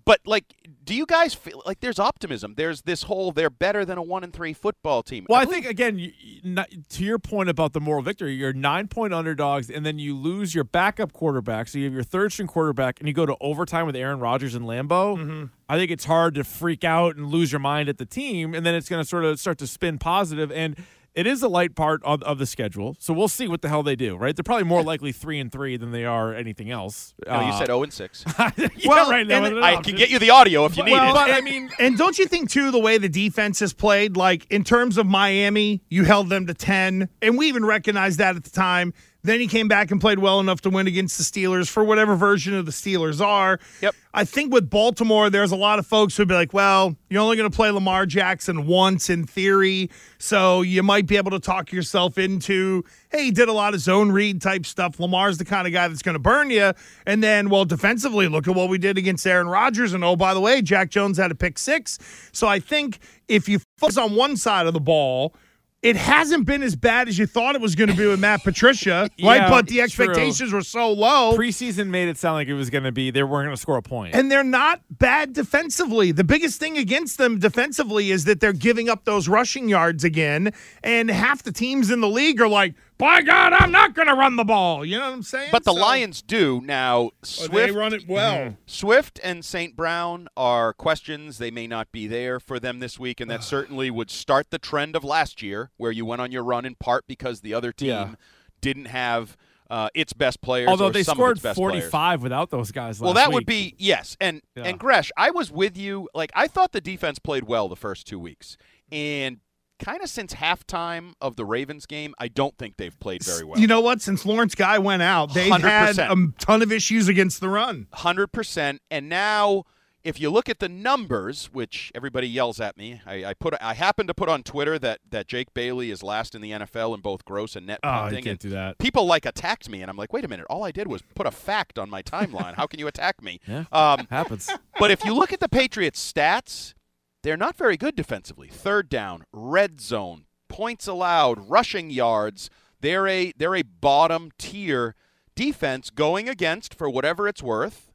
but 0.04 0.20
like, 0.24 0.44
do 0.84 0.94
you 0.94 1.06
guys 1.06 1.34
feel 1.34 1.62
like 1.64 1.80
there's 1.80 1.98
optimism? 1.98 2.54
There's 2.56 2.82
this 2.82 3.04
whole 3.04 3.32
they're 3.32 3.50
better 3.50 3.84
than 3.84 3.98
a 3.98 4.02
one 4.02 4.24
and 4.24 4.32
three 4.32 4.52
football 4.52 5.02
team. 5.02 5.26
Well, 5.28 5.40
I 5.40 5.44
believe- 5.44 5.62
think 5.62 5.70
again, 5.70 5.98
you, 5.98 6.12
not, 6.42 6.68
to 6.90 7.04
your 7.04 7.18
point 7.18 7.48
about 7.48 7.72
the 7.72 7.80
moral 7.80 8.02
victory, 8.02 8.34
you're 8.34 8.52
nine 8.52 8.88
point 8.88 9.14
underdogs, 9.14 9.70
and 9.70 9.86
then 9.86 9.98
you 9.98 10.16
lose 10.16 10.54
your 10.54 10.64
backup 10.64 11.12
quarterback. 11.12 11.68
So 11.68 11.78
you 11.78 11.84
have 11.84 11.94
your 11.94 12.02
third 12.02 12.32
string 12.32 12.48
quarterback, 12.48 12.98
and 12.98 13.08
you 13.08 13.14
go 13.14 13.26
to 13.26 13.36
overtime 13.40 13.86
with 13.86 13.96
Aaron 13.96 14.18
Rodgers 14.18 14.54
and 14.54 14.64
Lambeau. 14.64 15.16
Mm-hmm. 15.16 15.44
I 15.68 15.76
think 15.76 15.90
it's 15.90 16.04
hard 16.04 16.34
to 16.34 16.44
freak 16.44 16.84
out 16.84 17.16
and 17.16 17.28
lose 17.28 17.52
your 17.52 17.60
mind 17.60 17.88
at 17.88 17.98
the 17.98 18.04
team, 18.04 18.54
and 18.54 18.66
then 18.66 18.74
it's 18.74 18.88
going 18.88 19.02
to 19.02 19.08
sort 19.08 19.24
of 19.24 19.38
start 19.40 19.58
to 19.58 19.66
spin. 19.66 19.98
And 20.04 20.76
it 21.14 21.26
is 21.26 21.42
a 21.42 21.48
light 21.48 21.74
part 21.74 22.02
of, 22.04 22.22
of 22.22 22.38
the 22.38 22.46
schedule, 22.46 22.96
so 22.98 23.12
we'll 23.12 23.28
see 23.28 23.46
what 23.48 23.60
the 23.62 23.68
hell 23.68 23.82
they 23.82 23.96
do. 23.96 24.16
Right? 24.16 24.34
They're 24.34 24.42
probably 24.42 24.64
more 24.64 24.82
likely 24.82 25.12
three 25.12 25.38
and 25.40 25.52
three 25.52 25.76
than 25.76 25.90
they 25.92 26.04
are 26.04 26.34
anything 26.34 26.70
else. 26.70 27.14
No, 27.26 27.40
you 27.40 27.46
Uh, 27.52 27.58
said 27.58 27.66
0 27.66 27.82
and 27.82 27.92
6. 27.92 28.24
yeah, 28.38 28.68
Well, 28.86 29.10
right 29.10 29.26
now. 29.26 29.44
and 29.44 29.58
I 29.64 29.74
option. 29.74 29.82
can 29.92 29.96
get 29.98 30.10
you 30.10 30.18
the 30.18 30.30
audio 30.30 30.64
if 30.64 30.76
you 30.76 30.84
need 30.84 30.92
Well, 30.92 31.10
it. 31.10 31.14
but 31.14 31.30
I 31.30 31.40
mean, 31.40 31.70
and 31.78 31.98
don't 31.98 32.18
you 32.18 32.26
think 32.26 32.50
too 32.50 32.70
the 32.70 32.78
way 32.78 32.98
the 32.98 33.08
defense 33.08 33.60
has 33.60 33.72
played, 33.72 34.16
like 34.16 34.46
in 34.50 34.64
terms 34.64 34.96
of 34.98 35.06
Miami, 35.06 35.82
you 35.90 36.04
held 36.04 36.28
them 36.30 36.46
to 36.46 36.54
ten, 36.54 37.08
and 37.20 37.36
we 37.36 37.46
even 37.48 37.64
recognized 37.64 38.18
that 38.18 38.36
at 38.36 38.44
the 38.44 38.50
time. 38.50 38.94
Then 39.24 39.38
he 39.38 39.46
came 39.46 39.68
back 39.68 39.90
and 39.92 40.00
played 40.00 40.18
well 40.18 40.40
enough 40.40 40.62
to 40.62 40.70
win 40.70 40.88
against 40.88 41.16
the 41.16 41.24
Steelers 41.24 41.68
for 41.68 41.84
whatever 41.84 42.16
version 42.16 42.54
of 42.54 42.66
the 42.66 42.72
Steelers 42.72 43.24
are. 43.24 43.60
Yep. 43.80 43.94
I 44.14 44.24
think 44.24 44.52
with 44.52 44.68
Baltimore, 44.68 45.30
there's 45.30 45.52
a 45.52 45.56
lot 45.56 45.78
of 45.78 45.86
folks 45.86 46.16
who'd 46.16 46.28
be 46.28 46.34
like, 46.34 46.52
well, 46.52 46.96
you're 47.08 47.22
only 47.22 47.36
going 47.36 47.50
to 47.50 47.54
play 47.54 47.70
Lamar 47.70 48.04
Jackson 48.04 48.66
once 48.66 49.08
in 49.08 49.24
theory. 49.24 49.90
So 50.18 50.62
you 50.62 50.82
might 50.82 51.06
be 51.06 51.16
able 51.16 51.30
to 51.30 51.38
talk 51.38 51.72
yourself 51.72 52.18
into, 52.18 52.84
hey, 53.10 53.26
he 53.26 53.30
did 53.30 53.48
a 53.48 53.52
lot 53.52 53.74
of 53.74 53.80
zone 53.80 54.10
read 54.10 54.42
type 54.42 54.66
stuff. 54.66 54.98
Lamar's 54.98 55.38
the 55.38 55.44
kind 55.44 55.66
of 55.66 55.72
guy 55.72 55.86
that's 55.86 56.02
going 56.02 56.14
to 56.14 56.18
burn 56.18 56.50
you. 56.50 56.72
And 57.06 57.22
then, 57.22 57.48
well, 57.48 57.64
defensively, 57.64 58.26
look 58.26 58.48
at 58.48 58.54
what 58.56 58.68
we 58.68 58.76
did 58.76 58.98
against 58.98 59.26
Aaron 59.26 59.46
Rodgers. 59.46 59.92
And 59.92 60.02
oh, 60.04 60.16
by 60.16 60.34
the 60.34 60.40
way, 60.40 60.62
Jack 60.62 60.90
Jones 60.90 61.16
had 61.16 61.30
a 61.30 61.36
pick 61.36 61.58
six. 61.58 61.98
So 62.32 62.48
I 62.48 62.58
think 62.58 62.98
if 63.28 63.48
you 63.48 63.60
focus 63.78 63.96
on 63.96 64.16
one 64.16 64.36
side 64.36 64.66
of 64.66 64.74
the 64.74 64.80
ball, 64.80 65.34
it 65.82 65.96
hasn't 65.96 66.46
been 66.46 66.62
as 66.62 66.76
bad 66.76 67.08
as 67.08 67.18
you 67.18 67.26
thought 67.26 67.56
it 67.56 67.60
was 67.60 67.74
going 67.74 67.90
to 67.90 67.96
be 67.96 68.06
with 68.06 68.20
Matt 68.20 68.42
Patricia, 68.44 69.00
right? 69.00 69.10
Yeah, 69.16 69.50
But 69.50 69.66
the 69.66 69.74
true. 69.76 69.82
expectations 69.84 70.52
were 70.52 70.62
so 70.62 70.92
low. 70.92 71.36
preseason 71.36 71.88
made 71.88 72.08
it 72.08 72.16
sound 72.18 72.34
like 72.36 72.46
it 72.48 72.54
was 72.54 72.70
going 72.70 72.84
to 72.84 72.92
be 72.92 73.10
they 73.10 73.22
weren't 73.24 73.46
going 73.46 73.56
to 73.56 73.60
score 73.60 73.76
a 73.78 73.82
point. 73.82 74.14
And 74.14 74.30
they're 74.30 74.44
not 74.44 74.80
bad 74.90 75.32
defensively. 75.32 76.12
The 76.12 76.24
biggest 76.24 76.60
thing 76.60 76.78
against 76.78 77.18
them 77.18 77.38
defensively 77.40 78.10
is 78.12 78.24
that 78.26 78.38
they're 78.40 78.52
giving 78.52 78.88
up 78.88 79.04
those 79.04 79.26
rushing 79.28 79.68
yards 79.68 80.04
again. 80.04 80.52
And 80.84 81.10
half 81.10 81.42
the 81.42 81.52
teams 81.52 81.90
in 81.90 82.00
the 82.00 82.08
league 82.08 82.40
are 82.40 82.48
like, 82.48 82.74
by 83.02 83.20
God, 83.22 83.52
I'm 83.52 83.72
not 83.72 83.94
going 83.94 84.08
to 84.08 84.14
run 84.14 84.36
the 84.36 84.44
ball. 84.44 84.84
You 84.84 84.98
know 84.98 85.06
what 85.06 85.12
I'm 85.14 85.22
saying? 85.24 85.48
But 85.50 85.64
the 85.64 85.72
So- 85.74 85.80
Lions 85.80 86.22
do 86.22 86.60
now. 86.64 87.10
Swift, 87.22 87.52
they 87.52 87.70
run 87.72 87.92
it 87.92 88.06
well. 88.08 88.56
Swift 88.64 89.18
and 89.24 89.44
St. 89.44 89.74
Brown 89.74 90.28
are 90.36 90.72
questions. 90.72 91.38
They 91.38 91.50
may 91.50 91.66
not 91.66 91.90
be 91.90 92.06
there 92.06 92.38
for 92.38 92.60
them 92.60 92.78
this 92.78 92.98
week, 93.00 93.20
and 93.20 93.28
that 93.30 93.42
certainly 93.42 93.90
would 93.90 94.10
start 94.10 94.50
the 94.50 94.58
trend 94.58 94.94
of 94.94 95.02
last 95.02 95.42
year, 95.42 95.70
where 95.76 95.90
you 95.90 96.06
went 96.06 96.22
on 96.22 96.30
your 96.30 96.44
run 96.44 96.64
in 96.64 96.76
part 96.76 97.06
because 97.08 97.40
the 97.40 97.52
other 97.52 97.72
team 97.72 97.88
Yeah. 97.88 98.14
didn't 98.60 98.86
have 98.86 99.36
uh, 99.70 99.88
its 99.94 100.12
best 100.12 100.42
players. 100.42 100.68
Although 100.68 100.88
or 100.88 100.92
they 100.92 101.02
some 101.02 101.12
of 101.12 101.16
scored 101.16 101.36
its 101.38 101.42
best 101.42 101.56
players. 101.58 101.84
45 101.84 102.22
without 102.22 102.50
those 102.50 102.70
guys 102.72 103.00
last 103.00 103.04
Well, 103.06 103.14
that 103.14 103.28
week. 103.30 103.34
would 103.36 103.46
be 103.46 103.74
yes, 103.78 104.18
and 104.20 104.42
Yeah. 104.54 104.64
and 104.64 104.78
Gresh, 104.78 105.10
I 105.16 105.30
was 105.30 105.50
with 105.50 105.78
you. 105.78 106.10
Like 106.14 106.30
I 106.34 106.46
thought 106.46 106.72
the 106.72 106.80
defense 106.82 107.18
played 107.18 107.44
well 107.44 107.68
the 107.70 107.76
first 107.76 108.06
two 108.06 108.18
weeks, 108.18 108.58
and 108.92 109.38
kind 109.82 110.02
of 110.02 110.08
since 110.08 110.34
halftime 110.34 111.12
of 111.20 111.36
the 111.36 111.44
Ravens 111.44 111.86
game, 111.86 112.14
I 112.18 112.28
don't 112.28 112.56
think 112.56 112.76
they've 112.76 112.98
played 113.00 113.22
very 113.24 113.44
well. 113.44 113.58
You 113.60 113.66
know 113.66 113.80
what? 113.80 114.00
Since 114.00 114.24
Lawrence 114.24 114.54
Guy 114.54 114.78
went 114.78 115.02
out, 115.02 115.34
they've 115.34 115.52
had 115.52 115.96
100%. 115.96 116.32
a 116.36 116.44
ton 116.44 116.62
of 116.62 116.72
issues 116.72 117.08
against 117.08 117.40
the 117.40 117.48
run. 117.48 117.88
hundred 117.92 118.28
percent. 118.28 118.80
And 118.90 119.08
now, 119.08 119.64
if 120.04 120.20
you 120.20 120.30
look 120.30 120.48
at 120.48 120.58
the 120.58 120.68
numbers, 120.68 121.46
which 121.52 121.92
everybody 121.94 122.26
yells 122.28 122.60
at 122.60 122.76
me, 122.76 123.00
I, 123.06 123.24
I 123.26 123.34
put 123.34 123.54
I 123.60 123.74
happen 123.74 124.06
to 124.08 124.14
put 124.14 124.28
on 124.28 124.42
Twitter 124.42 124.78
that 124.80 124.98
that 125.10 125.28
Jake 125.28 125.54
Bailey 125.54 125.90
is 125.90 126.02
last 126.02 126.34
in 126.34 126.42
the 126.42 126.50
NFL 126.50 126.94
in 126.94 127.00
both 127.00 127.24
gross 127.24 127.54
and 127.54 127.66
net 127.66 127.78
Oh, 127.84 127.88
punting. 127.88 128.24
can't 128.24 128.26
and 128.32 128.38
do 128.40 128.48
that. 128.50 128.78
People 128.78 129.06
like 129.06 129.26
attacked 129.26 129.68
me, 129.68 129.80
and 129.80 129.88
I'm 129.90 129.96
like, 129.96 130.12
wait 130.12 130.24
a 130.24 130.28
minute, 130.28 130.46
all 130.50 130.64
I 130.64 130.72
did 130.72 130.88
was 130.88 131.02
put 131.14 131.26
a 131.26 131.30
fact 131.30 131.78
on 131.78 131.88
my 131.88 132.02
timeline. 132.02 132.54
How 132.54 132.66
can 132.66 132.80
you 132.80 132.86
attack 132.88 133.22
me? 133.22 133.38
Yeah. 133.48 133.64
Um, 133.72 134.06
Happens. 134.10 134.48
but 134.78 134.90
if 134.90 135.04
you 135.04 135.14
look 135.14 135.32
at 135.32 135.40
the 135.40 135.48
Patriots' 135.48 136.12
stats, 136.12 136.74
they're 137.22 137.36
not 137.36 137.56
very 137.56 137.76
good 137.76 137.94
defensively. 137.96 138.48
Third 138.48 138.88
down, 138.88 139.24
red 139.32 139.80
zone, 139.80 140.24
points 140.48 140.86
allowed, 140.86 141.48
rushing 141.48 141.90
yards. 141.90 142.50
They're 142.80 143.06
a 143.06 143.32
they're 143.36 143.54
a 143.56 143.62
bottom 143.62 144.30
tier 144.38 144.94
defense 145.34 145.90
going 145.90 146.28
against, 146.28 146.74
for 146.74 146.90
whatever 146.90 147.26
it's 147.28 147.42
worth, 147.42 147.90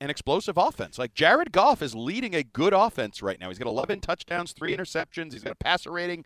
an 0.00 0.10
explosive 0.10 0.56
offense. 0.56 0.98
Like 0.98 1.14
Jared 1.14 1.52
Goff 1.52 1.80
is 1.82 1.94
leading 1.94 2.34
a 2.34 2.42
good 2.42 2.72
offense 2.72 3.22
right 3.22 3.40
now. 3.40 3.48
He's 3.48 3.58
got 3.58 3.66
11 3.66 4.00
touchdowns, 4.00 4.52
three 4.52 4.76
interceptions. 4.76 5.32
He's 5.32 5.42
got 5.42 5.52
a 5.52 5.56
passer 5.56 5.90
rating 5.90 6.24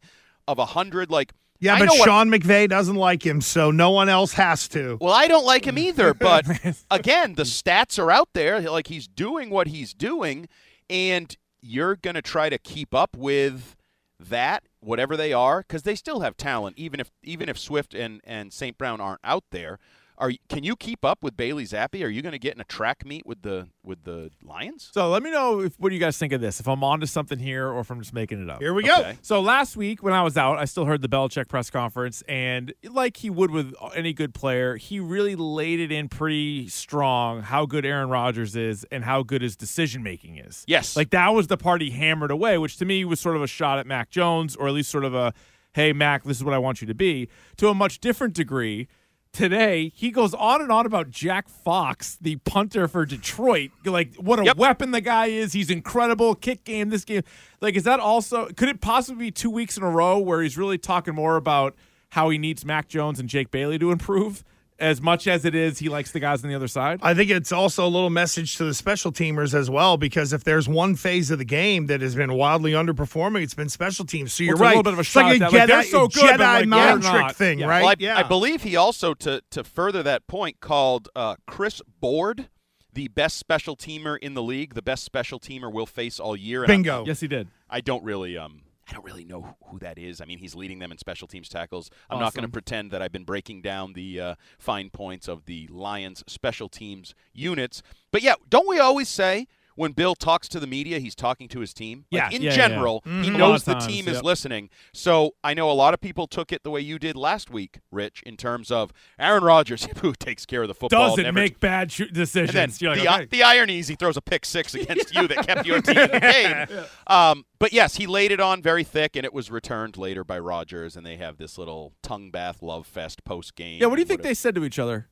of 0.49 0.59
100. 0.59 1.11
Like 1.11 1.33
Yeah, 1.61 1.75
I 1.75 1.79
but 1.79 1.85
know 1.87 1.95
what- 1.95 2.05
Sean 2.05 2.29
McVay 2.31 2.69
doesn't 2.69 2.97
like 2.97 3.25
him, 3.25 3.41
so 3.41 3.71
no 3.71 3.91
one 3.91 4.09
else 4.09 4.33
has 4.33 4.67
to. 4.71 4.99
Well, 5.01 5.13
I 5.15 5.29
don't 5.29 5.47
like 5.47 5.65
him 5.67 5.79
either, 5.79 6.13
but 6.29 6.45
again, 6.91 7.35
the 7.37 7.45
stats 7.45 7.99
are 8.03 8.11
out 8.11 8.31
there. 8.35 8.61
Like 8.61 8.89
he's 8.89 9.07
doing 9.07 9.51
what 9.51 9.69
he's 9.69 9.95
doing, 9.95 10.49
and 10.91 11.35
you're 11.61 11.97
going 11.97 12.15
to 12.15 12.23
try 12.23 12.49
to 12.49 12.59
keep 12.59 12.95
up 12.95 13.17
with 13.17 13.77
that, 14.19 14.65
whatever 14.81 15.17
they 15.17 15.33
are, 15.33 15.61
because 15.63 15.83
they 15.83 15.95
still 15.95 16.21
have 16.21 16.37
talent. 16.37 16.79
Even 16.79 17.01
if 17.01 17.11
even 17.23 17.49
if 17.49 17.59
Swift 17.59 17.95
and 17.95 18.21
and 18.25 18.53
St. 18.53 18.77
Brown 18.77 19.01
aren't 19.01 19.21
out 19.25 19.45
there, 19.51 19.79
are 20.21 20.33
can 20.49 20.63
you 20.63 20.77
keep 20.77 21.05
up 21.05 21.23
with 21.23 21.37
Bailey 21.37 21.65
Zappe? 21.65 22.05
Are 22.05 22.09
you 22.09 22.23
going 22.23 22.33
to 22.33 22.39
get 22.39 22.55
in 22.55 22.61
a 22.61 22.65
track 22.65 23.05
meet 23.05 23.27
with 23.27 23.43
the 23.43 23.69
with 23.83 24.05
the 24.05 24.31
Lions? 24.43 24.91
So 24.93 25.09
let 25.09 25.23
me 25.23 25.31
know 25.31 25.61
if, 25.61 25.81
what 25.81 25.89
do 25.89 25.95
you 25.95 26.01
guys 26.01 26.19
think 26.19 26.33
of 26.33 26.41
this? 26.41 26.61
If 26.61 26.69
I'm 26.69 26.85
onto 26.85 27.07
something 27.07 27.39
here 27.39 27.69
or 27.69 27.81
if 27.81 27.91
I'm 27.91 28.01
just 28.01 28.13
making 28.13 28.43
it 28.43 28.51
up. 28.51 28.61
Here 28.61 28.75
we 28.75 28.83
go. 28.83 28.99
Okay. 28.99 29.19
So 29.23 29.41
last 29.41 29.77
week 29.77 30.03
when 30.03 30.13
I 30.13 30.23
was 30.23 30.37
out, 30.37 30.59
I 30.59 30.67
still 30.67 30.85
heard 30.85 31.01
the 31.03 31.09
Belichick 31.09 31.49
press 31.49 31.71
conference, 31.71 32.23
and 32.29 32.73
like 32.89 33.17
he 33.17 33.31
would 33.31 33.51
with 33.51 33.75
any 33.97 34.13
good 34.13 34.35
player, 34.35 34.77
he 34.77 35.01
really 35.01 35.35
laid 35.35 35.81
it 35.81 35.91
in 35.91 36.09
pretty 36.09 36.69
strong 36.69 37.43
how 37.43 37.65
good 37.65 37.87
Aaron 37.87 38.11
Rodgers 38.11 38.55
is 38.55 38.85
and 38.93 39.05
how 39.05 39.23
good 39.23 39.41
his 39.43 39.57
decision 39.57 40.03
making 40.03 40.37
is. 40.37 40.65
Yes. 40.69 40.97
Like 40.97 41.11
that 41.11 41.31
was 41.31 41.47
the 41.47 41.57
part 41.57 41.81
he 41.81 41.91
hammered 41.91 42.31
away, 42.31 42.59
which 42.59 42.77
to 42.77 42.85
me 42.85 43.05
was 43.05 43.19
sort 43.21 43.37
of 43.37 43.43
a 43.43 43.47
shot 43.47 43.79
at 43.79 43.87
Mac 43.87 44.11
Jones, 44.11 44.55
or 44.55 44.69
at 44.69 44.75
least 44.75 44.91
sort 44.91 45.05
of 45.05 45.15
a, 45.15 45.33
hey 45.73 45.93
Mac, 45.95 46.25
this 46.25 46.37
is 46.37 46.45
what 46.45 46.53
I 46.53 46.59
want 46.59 46.83
you 46.83 46.87
to 46.87 46.95
be. 46.95 47.29
To 47.57 47.69
a 47.69 47.75
much 47.75 48.01
different 48.01 48.35
degree, 48.35 48.87
today 49.33 49.93
he 49.95 50.11
goes 50.11 50.35
on 50.35 50.61
and 50.61 50.71
on 50.73 50.87
about 50.87 51.11
Jack 51.11 51.49
Fox, 51.49 52.17
the 52.21 52.37
punter 52.37 52.89
for 52.89 53.05
Detroit, 53.07 53.71
like 53.85 54.15
what 54.17 54.39
a 54.41 54.45
Yep. 54.45 54.57
weapon 54.57 54.91
the 54.91 55.01
guy 55.01 55.27
is. 55.27 55.53
He's 55.53 55.71
incredible, 55.71 56.35
kick 56.35 56.65
game, 56.65 56.91
this 56.91 57.05
game. 57.05 57.23
Like, 57.61 57.75
is 57.77 57.85
that 57.85 58.01
also 58.01 58.47
could 58.49 58.69
it 58.69 58.81
possibly 58.81 59.27
be 59.27 59.31
two 59.31 59.51
weeks 59.51 59.77
in 59.77 59.83
a 59.83 59.91
row 59.91 60.19
where 60.19 60.43
he's 60.43 60.57
really 60.59 60.79
talking 60.79 61.15
more 61.15 61.37
about 61.37 61.75
how 62.11 62.29
he 62.31 62.39
needs 62.39 62.65
Mac 62.65 62.89
Jones 62.89 63.21
and 63.21 63.29
Jake 63.29 63.51
Bailey 63.51 63.79
to 63.79 63.91
improve? 63.93 64.45
As 64.81 65.03
much 65.03 65.27
as 65.29 65.45
it 65.45 65.55
is, 65.55 65.79
he 65.79 65.89
likes 65.89 66.11
the 66.13 66.21
guys 66.21 66.43
on 66.43 66.49
the 66.49 66.57
other 66.57 66.67
side. 66.69 67.01
I 67.03 67.13
think 67.15 67.31
it's 67.31 67.53
also 67.53 67.87
a 67.87 67.89
little 67.89 68.09
message 68.11 68.57
to 68.57 68.65
the 68.65 68.73
special 68.75 69.13
teamers 69.13 69.53
as 69.53 69.69
well, 69.69 69.97
because 69.99 70.33
if 70.33 70.43
there's 70.45 70.69
one 70.69 70.97
phase 70.97 71.31
of 71.31 71.39
the 71.39 71.45
game 71.45 71.87
that 71.89 72.01
has 72.01 72.15
been 72.15 72.33
wildly 72.33 72.73
underperforming, 72.73 73.43
it's 73.43 73.55
been 73.55 73.69
special 73.69 74.07
teams. 74.07 74.33
So 74.33 74.43
you're 74.43 74.55
it's 74.55 74.61
a 74.61 74.65
right. 74.65 74.71
little 74.71 74.83
bit 74.83 74.93
of 74.95 74.99
a 74.99 75.03
it's 75.03 75.15
like 75.15 75.41
a 75.41 75.45
at. 75.45 75.53
Like, 75.53 75.63
Jedi, 75.63 75.67
they're 75.69 75.83
so 75.83 76.09
good, 76.09 76.23
Jedi 76.23 76.39
but, 76.39 76.39
like, 76.39 76.69
mind 76.69 77.03
they're 77.03 77.11
trick 77.11 77.23
not. 77.23 77.37
thing, 77.37 77.59
Yeah. 77.59 77.67
right? 77.67 77.81
Well, 77.83 77.91
I, 77.91 77.95
yeah. 77.99 78.19
I 78.19 78.23
believe 78.23 78.63
he 78.63 78.75
also 78.77 79.15
to 79.15 79.43
to 79.51 79.63
further 79.65 80.03
that 80.03 80.27
point 80.27 80.61
called 80.61 81.09
uh, 81.15 81.37
Chris 81.47 81.83
Board 82.01 82.49
the 82.93 83.07
best 83.09 83.37
special 83.37 83.77
teamer 83.77 84.19
in 84.19 84.35
the 84.35 84.43
league, 84.43 84.75
the 84.75 84.83
best 84.83 85.05
special 85.05 85.39
teamer 85.39 85.73
we'll 85.73 85.87
face 85.87 86.19
all 86.19 86.35
year. 86.37 86.65
And 86.65 86.73
I- 86.73 86.75
Bingo. 86.75 87.05
Yes, 87.07 87.21
he 87.21 87.29
did. 87.29 87.47
I 87.69 87.81
don't 87.81 88.03
really 88.03 88.37
um 88.37 88.63
I 88.91 88.95
don't 88.95 89.05
really 89.05 89.25
know 89.25 89.57
who 89.67 89.79
that 89.79 89.99
is. 89.99 90.21
I 90.21 90.25
mean, 90.25 90.39
he's 90.39 90.57
leading 90.57 90.81
them 90.81 90.91
in 90.91 90.99
special 90.99 91.29
teams 91.29 91.49
tackles. 91.49 91.91
I'm 92.09 92.19
not 92.19 92.35
going 92.35 92.45
to 92.45 92.51
pretend 92.51 92.91
that 92.91 93.01
I've 93.01 93.13
been 93.13 93.25
breaking 93.25 93.63
down 93.63 93.93
the 93.93 94.21
uh, 94.21 94.35
fine 94.59 94.91
points 94.91 95.29
of 95.29 95.45
the 95.45 95.69
Lions 95.69 96.25
special 96.27 96.69
teams 96.69 97.15
units. 97.33 97.83
But 98.11 98.23
yeah, 98.23 98.35
don't 98.49 98.67
we 98.67 98.81
always 98.81 99.09
say 99.09 99.47
when 99.81 99.93
Bill 99.93 100.15
talks 100.15 100.47
to 100.49 100.61
the 100.61 100.67
media, 100.67 100.99
he's 100.99 101.15
talking 101.15 101.49
to 101.49 101.61
his 101.61 101.73
team. 101.73 102.05
Like, 102.13 102.31
Yeah, 102.31 102.37
in 102.37 102.43
yeah, 102.43 102.51
yeah. 102.51 102.57
general, 102.57 103.01
he 103.05 103.11
Mhm. 103.11 103.29
A 103.29 103.31
lot 103.31 103.39
knows 103.39 103.65
the 103.65 103.73
times, 103.73 103.87
team 103.87 104.09
is 104.09 104.23
listening. 104.23 104.69
So 104.93 105.35
I 105.43 105.55
know 105.55 105.71
a 105.71 105.73
lot 105.73 105.95
of 105.95 106.01
people 106.01 106.27
took 106.27 106.53
it 106.53 106.63
the 106.63 106.71
way 106.71 106.81
you 106.83 106.99
did 106.99 107.17
last 107.17 107.49
week, 107.51 107.81
Rich, 107.91 108.23
in 108.27 108.37
terms 108.37 108.71
of 108.71 108.93
Aaron 109.19 109.43
Rodgers, 109.43 109.89
who 110.03 110.13
takes 110.13 110.45
care 110.45 110.63
of 110.63 110.69
the 110.69 110.75
football. 110.75 111.09
Doesn't 111.11 111.25
never 111.25 111.35
make 111.35 111.61
bad 111.61 111.91
sh- 111.91 112.01
and 112.01 112.13
decisions. 112.13 112.53
then 112.53 112.71
You're 112.79 112.91
like, 112.97 113.03
the, 113.03 113.15
okay. 113.15 113.25
the 113.39 113.43
irony 113.43 113.79
is 113.79 113.89
he 113.89 113.95
throws 113.97 114.17
a 114.19 114.23
pick 114.23 114.45
six 114.45 114.75
against 114.75 115.15
you 115.15 115.27
that 115.29 115.47
kept 115.47 115.67
your 115.67 115.81
team 115.81 115.97
in 115.97 116.11
the 116.11 116.21
game. 116.69 116.85
Um, 117.07 117.47
but 117.59 117.73
yes, 117.73 117.97
he 117.97 118.07
laid 118.07 118.33
it 118.33 118.41
on 118.41 118.61
very 118.63 118.85
thick, 118.85 119.17
and 119.17 119.25
it 119.25 119.33
was 119.33 119.51
returned 119.51 119.97
later 119.97 120.25
by 120.25 120.39
Rodgers, 120.39 120.95
and 120.97 121.07
they 121.07 121.17
have 121.17 121.39
this 121.39 121.57
little 121.57 121.95
tongue 122.03 122.31
bath 122.31 122.63
love 122.63 122.87
fest 122.87 123.25
post 123.25 123.55
game. 123.57 123.81
yeah, 123.81 123.87
what 123.87 123.97
do 123.97 124.03
you 124.03 124.07
think 124.07 124.21
they 124.23 124.35
said 124.35 124.55
to 124.57 124.65
each 124.65 124.79
other? 124.79 125.09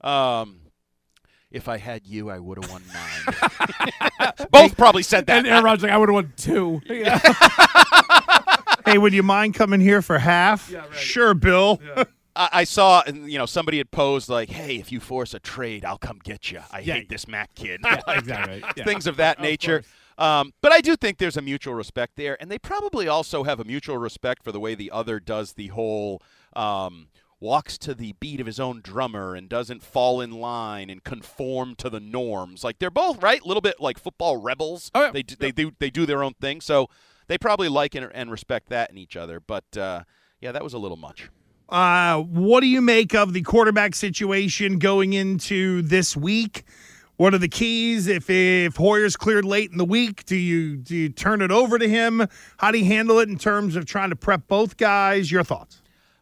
Um, 0.00 0.60
if 1.50 1.68
I 1.68 1.76
had 1.78 2.06
you, 2.06 2.30
I 2.30 2.38
would 2.38 2.62
have 2.62 2.70
won 2.70 2.82
nine. 2.92 4.32
Both 4.50 4.76
probably 4.76 5.02
said 5.02 5.26
that. 5.26 5.38
And 5.38 5.46
Aaron 5.46 5.64
Rodgers 5.64 5.82
like, 5.84 5.92
I 5.92 5.96
would 5.96 6.08
have 6.08 6.14
won 6.14 6.32
two. 6.36 6.80
hey, 8.86 8.98
would 8.98 9.12
you 9.12 9.22
mind 9.22 9.54
coming 9.54 9.80
here 9.80 10.02
for 10.02 10.18
half? 10.18 10.70
Yeah, 10.70 10.80
right. 10.80 10.94
Sure, 10.94 11.34
Bill. 11.34 11.80
I, 12.36 12.48
I 12.52 12.64
saw, 12.64 13.02
you 13.06 13.38
know, 13.38 13.46
somebody 13.46 13.78
had 13.78 13.90
posed 13.90 14.28
like, 14.28 14.48
"Hey, 14.50 14.76
if 14.76 14.92
you 14.92 15.00
force 15.00 15.34
a 15.34 15.40
trade, 15.40 15.84
I'll 15.84 15.98
come 15.98 16.20
get 16.22 16.50
you." 16.50 16.60
I 16.70 16.80
Yeah. 16.80 16.94
hate 16.94 17.08
this 17.08 17.26
Mac 17.28 17.54
kid. 17.54 17.80
exactly. 18.08 18.62
Yeah. 18.76 18.84
things 18.84 19.06
of 19.06 19.16
that 19.16 19.38
Of 19.38 19.42
nature. 19.42 19.80
course. 19.80 19.92
Um, 20.18 20.52
but 20.60 20.70
I 20.70 20.80
do 20.82 20.96
think 20.96 21.16
there's 21.16 21.38
a 21.38 21.42
mutual 21.42 21.74
respect 21.74 22.16
there, 22.16 22.36
and 22.40 22.50
they 22.50 22.58
probably 22.58 23.08
also 23.08 23.42
have 23.44 23.58
a 23.58 23.64
mutual 23.64 23.96
respect 23.96 24.42
for 24.44 24.52
the 24.52 24.60
way 24.60 24.74
the 24.74 24.90
other 24.90 25.18
does 25.18 25.54
the 25.54 25.68
whole 25.68 26.20
um, 26.54 27.08
walks 27.40 27.78
to 27.78 27.94
the 27.94 28.12
beat 28.20 28.38
of 28.40 28.46
his 28.46 28.60
own 28.60 28.80
drummer 28.82 29.34
and 29.34 29.48
doesn't 29.48 29.82
fall 29.82 30.20
in 30.20 30.30
line 30.30 30.90
and 30.90 31.02
conform 31.02 31.74
to 31.76 31.88
the 31.88 32.00
norms. 32.00 32.62
Like 32.62 32.78
they're 32.78 32.90
both 32.90 33.22
right, 33.22 33.40
a 33.40 33.48
little 33.48 33.62
bit 33.62 33.80
like 33.80 33.98
football 33.98 34.36
rebels. 34.36 34.90
Oh, 34.94 35.06
yeah. 35.06 35.10
They 35.10 35.22
do, 35.22 35.36
they 35.36 35.52
do 35.52 35.72
they 35.78 35.90
do 35.90 36.06
their 36.06 36.22
own 36.22 36.34
thing, 36.34 36.60
so 36.60 36.88
they 37.26 37.38
probably 37.38 37.68
like 37.68 37.94
and, 37.94 38.10
and 38.12 38.30
respect 38.30 38.68
that 38.68 38.90
in 38.90 38.98
each 38.98 39.16
other. 39.16 39.40
But 39.40 39.76
uh, 39.76 40.04
yeah, 40.40 40.52
that 40.52 40.62
was 40.62 40.74
a 40.74 40.78
little 40.78 40.98
much. 40.98 41.30
Uh, 41.68 42.18
what 42.20 42.60
do 42.60 42.66
you 42.66 42.80
make 42.80 43.14
of 43.14 43.32
the 43.32 43.42
quarterback 43.42 43.94
situation 43.94 44.78
going 44.78 45.12
into 45.12 45.82
this 45.82 46.16
week? 46.16 46.64
What 47.16 47.32
are 47.34 47.38
the 47.38 47.48
keys? 47.48 48.06
If 48.06 48.28
if 48.28 48.76
Hoyer's 48.76 49.16
cleared 49.16 49.44
late 49.44 49.70
in 49.70 49.78
the 49.78 49.84
week, 49.84 50.24
do 50.24 50.36
you 50.36 50.76
do 50.76 50.96
you 50.96 51.08
turn 51.10 51.42
it 51.42 51.50
over 51.50 51.78
to 51.78 51.88
him? 51.88 52.26
How 52.58 52.70
do 52.70 52.78
you 52.78 52.86
handle 52.86 53.18
it 53.18 53.28
in 53.28 53.38
terms 53.38 53.76
of 53.76 53.86
trying 53.86 54.10
to 54.10 54.16
prep 54.16 54.48
both 54.48 54.76
guys? 54.76 55.30
Your 55.30 55.44
thoughts? 55.44 55.79